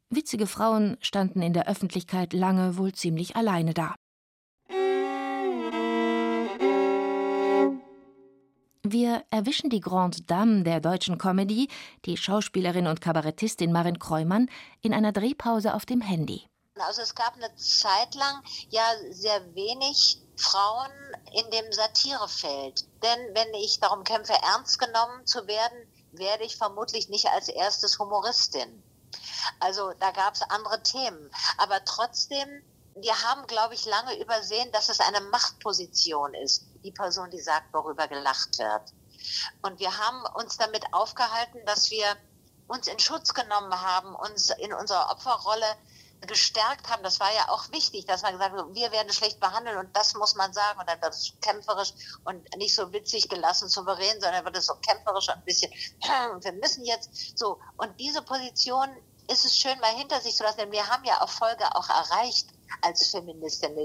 [0.09, 3.95] Witzige Frauen standen in der Öffentlichkeit lange wohl ziemlich alleine da.
[8.83, 11.69] Wir erwischen die Grande Dame der deutschen Comedy,
[12.05, 14.49] die Schauspielerin und Kabarettistin Marin Kreumann,
[14.81, 16.47] in einer Drehpause auf dem Handy.
[16.79, 20.91] Also es gab eine Zeit lang ja sehr wenig Frauen
[21.31, 22.87] in dem Satirefeld.
[23.03, 25.77] Denn wenn ich darum kämpfe, ernst genommen zu werden,
[26.13, 28.81] werde ich vermutlich nicht als erstes Humoristin.
[29.59, 31.29] Also da gab es andere Themen.
[31.59, 32.63] Aber trotzdem,
[32.95, 37.73] wir haben, glaube ich, lange übersehen, dass es eine Machtposition ist, die Person, die sagt,
[37.73, 38.93] worüber gelacht wird.
[39.61, 42.05] Und wir haben uns damit aufgehalten, dass wir
[42.67, 45.65] uns in Schutz genommen haben, uns in unserer Opferrolle
[46.27, 47.03] gestärkt haben.
[47.03, 50.13] Das war ja auch wichtig, dass man gesagt hat, wir werden schlecht behandelt und das
[50.13, 50.79] muss man sagen.
[50.79, 54.75] Und dann wird es kämpferisch und nicht so witzig gelassen, souverän, sondern wird es so
[54.75, 55.71] kämpferisch und ein bisschen,
[56.01, 57.59] wir müssen jetzt so.
[57.77, 58.89] Und diese Position
[59.31, 62.49] ist es schön mal hinter sich zu lassen, denn wir haben ja Erfolge auch erreicht
[62.81, 63.75] als Feministin.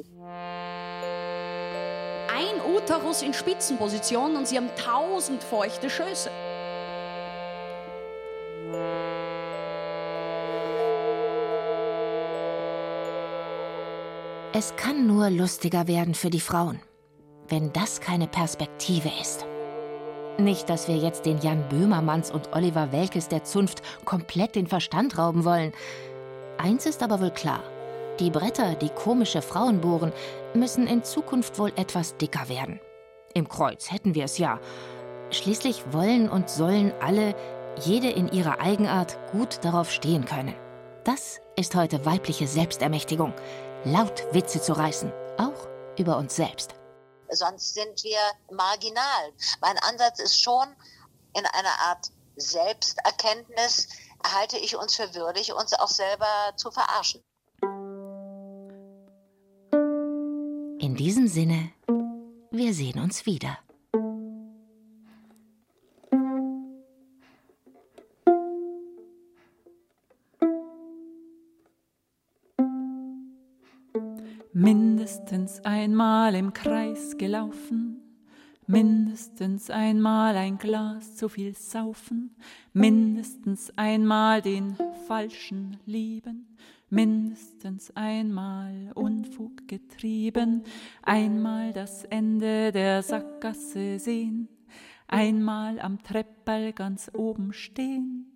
[2.37, 6.30] Ein Uterus in Spitzenposition und sie haben tausend feuchte Schöße.
[14.53, 16.78] Es kann nur lustiger werden für die Frauen,
[17.49, 19.47] wenn das keine Perspektive ist.
[20.37, 25.16] Nicht, dass wir jetzt den Jan Böhmermanns und Oliver Welkes der Zunft komplett den Verstand
[25.16, 25.72] rauben wollen.
[26.59, 27.62] Eins ist aber wohl klar.
[28.19, 30.12] Die Bretter, die komische Frauen bohren,
[30.55, 32.81] müssen in Zukunft wohl etwas dicker werden.
[33.35, 34.59] Im Kreuz hätten wir es ja.
[35.31, 37.35] Schließlich wollen und sollen alle,
[37.85, 40.55] jede in ihrer Eigenart, gut darauf stehen können.
[41.05, 43.35] Das ist heute weibliche Selbstermächtigung
[43.85, 46.75] laut Witze zu reißen, auch über uns selbst.
[47.29, 48.19] Sonst sind wir
[48.51, 49.33] marginal.
[49.61, 50.67] Mein Ansatz ist schon
[51.35, 52.07] in einer Art
[52.37, 53.89] Selbsterkenntnis,
[54.25, 57.23] halte ich uns für würdig, uns auch selber zu verarschen.
[60.99, 61.72] In diesem Sinne,
[62.51, 63.59] wir sehen uns wieder.
[74.55, 78.01] Mindestens einmal im Kreis gelaufen,
[78.66, 82.34] mindestens einmal ein Glas zu viel saufen,
[82.72, 86.57] mindestens einmal den Falschen lieben,
[86.89, 90.62] mindestens einmal Unfug getrieben,
[91.03, 94.49] einmal das Ende der Sackgasse sehen,
[95.09, 98.26] einmal am Treppal ganz oben stehen,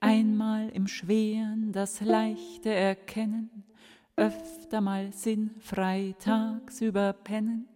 [0.00, 3.64] einmal im Schweren das Leichte erkennen,
[4.16, 7.68] öfter mal sinnfrei tagsüber pennen.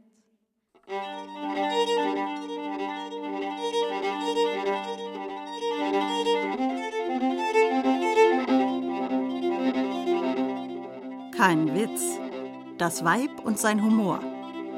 [11.37, 12.18] Kein Witz.
[12.78, 14.20] Das Weib und sein Humor.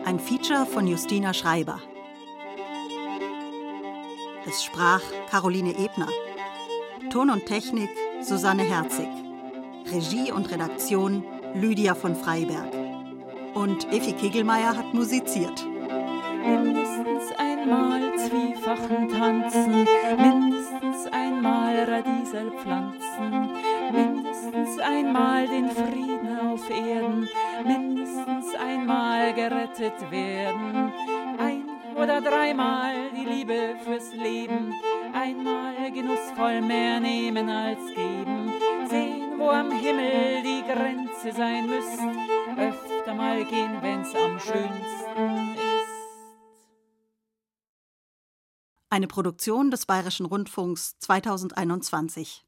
[0.04, 1.80] Ein Feature von Justina Schreiber.
[4.44, 6.08] Es sprach Caroline Ebner.
[7.10, 7.90] Ton und Technik
[8.22, 9.06] Susanne Herzig.
[9.92, 12.72] Regie und Redaktion Lydia von Freiberg.
[13.54, 15.64] Und Effi Kegelmeier hat musiziert.
[16.44, 19.86] Mindestens einmal Zwiefachen tanzen,
[20.16, 23.50] mindestens einmal Radiesel pflanzen,
[24.50, 27.28] mindestens einmal den Frieden auf Erden,
[27.64, 30.92] mindestens einmal gerettet werden.
[31.38, 34.72] Ein oder dreimal die Liebe fürs Leben,
[35.12, 38.52] einmal genussvoll mehr nehmen als geben,
[38.88, 41.98] sehen, wo am Himmel die Grenze sein müsst,
[42.56, 45.88] öfter mal gehen, wenn's am schönsten ist.
[48.90, 52.47] Eine Produktion des Bayerischen Rundfunks 2021.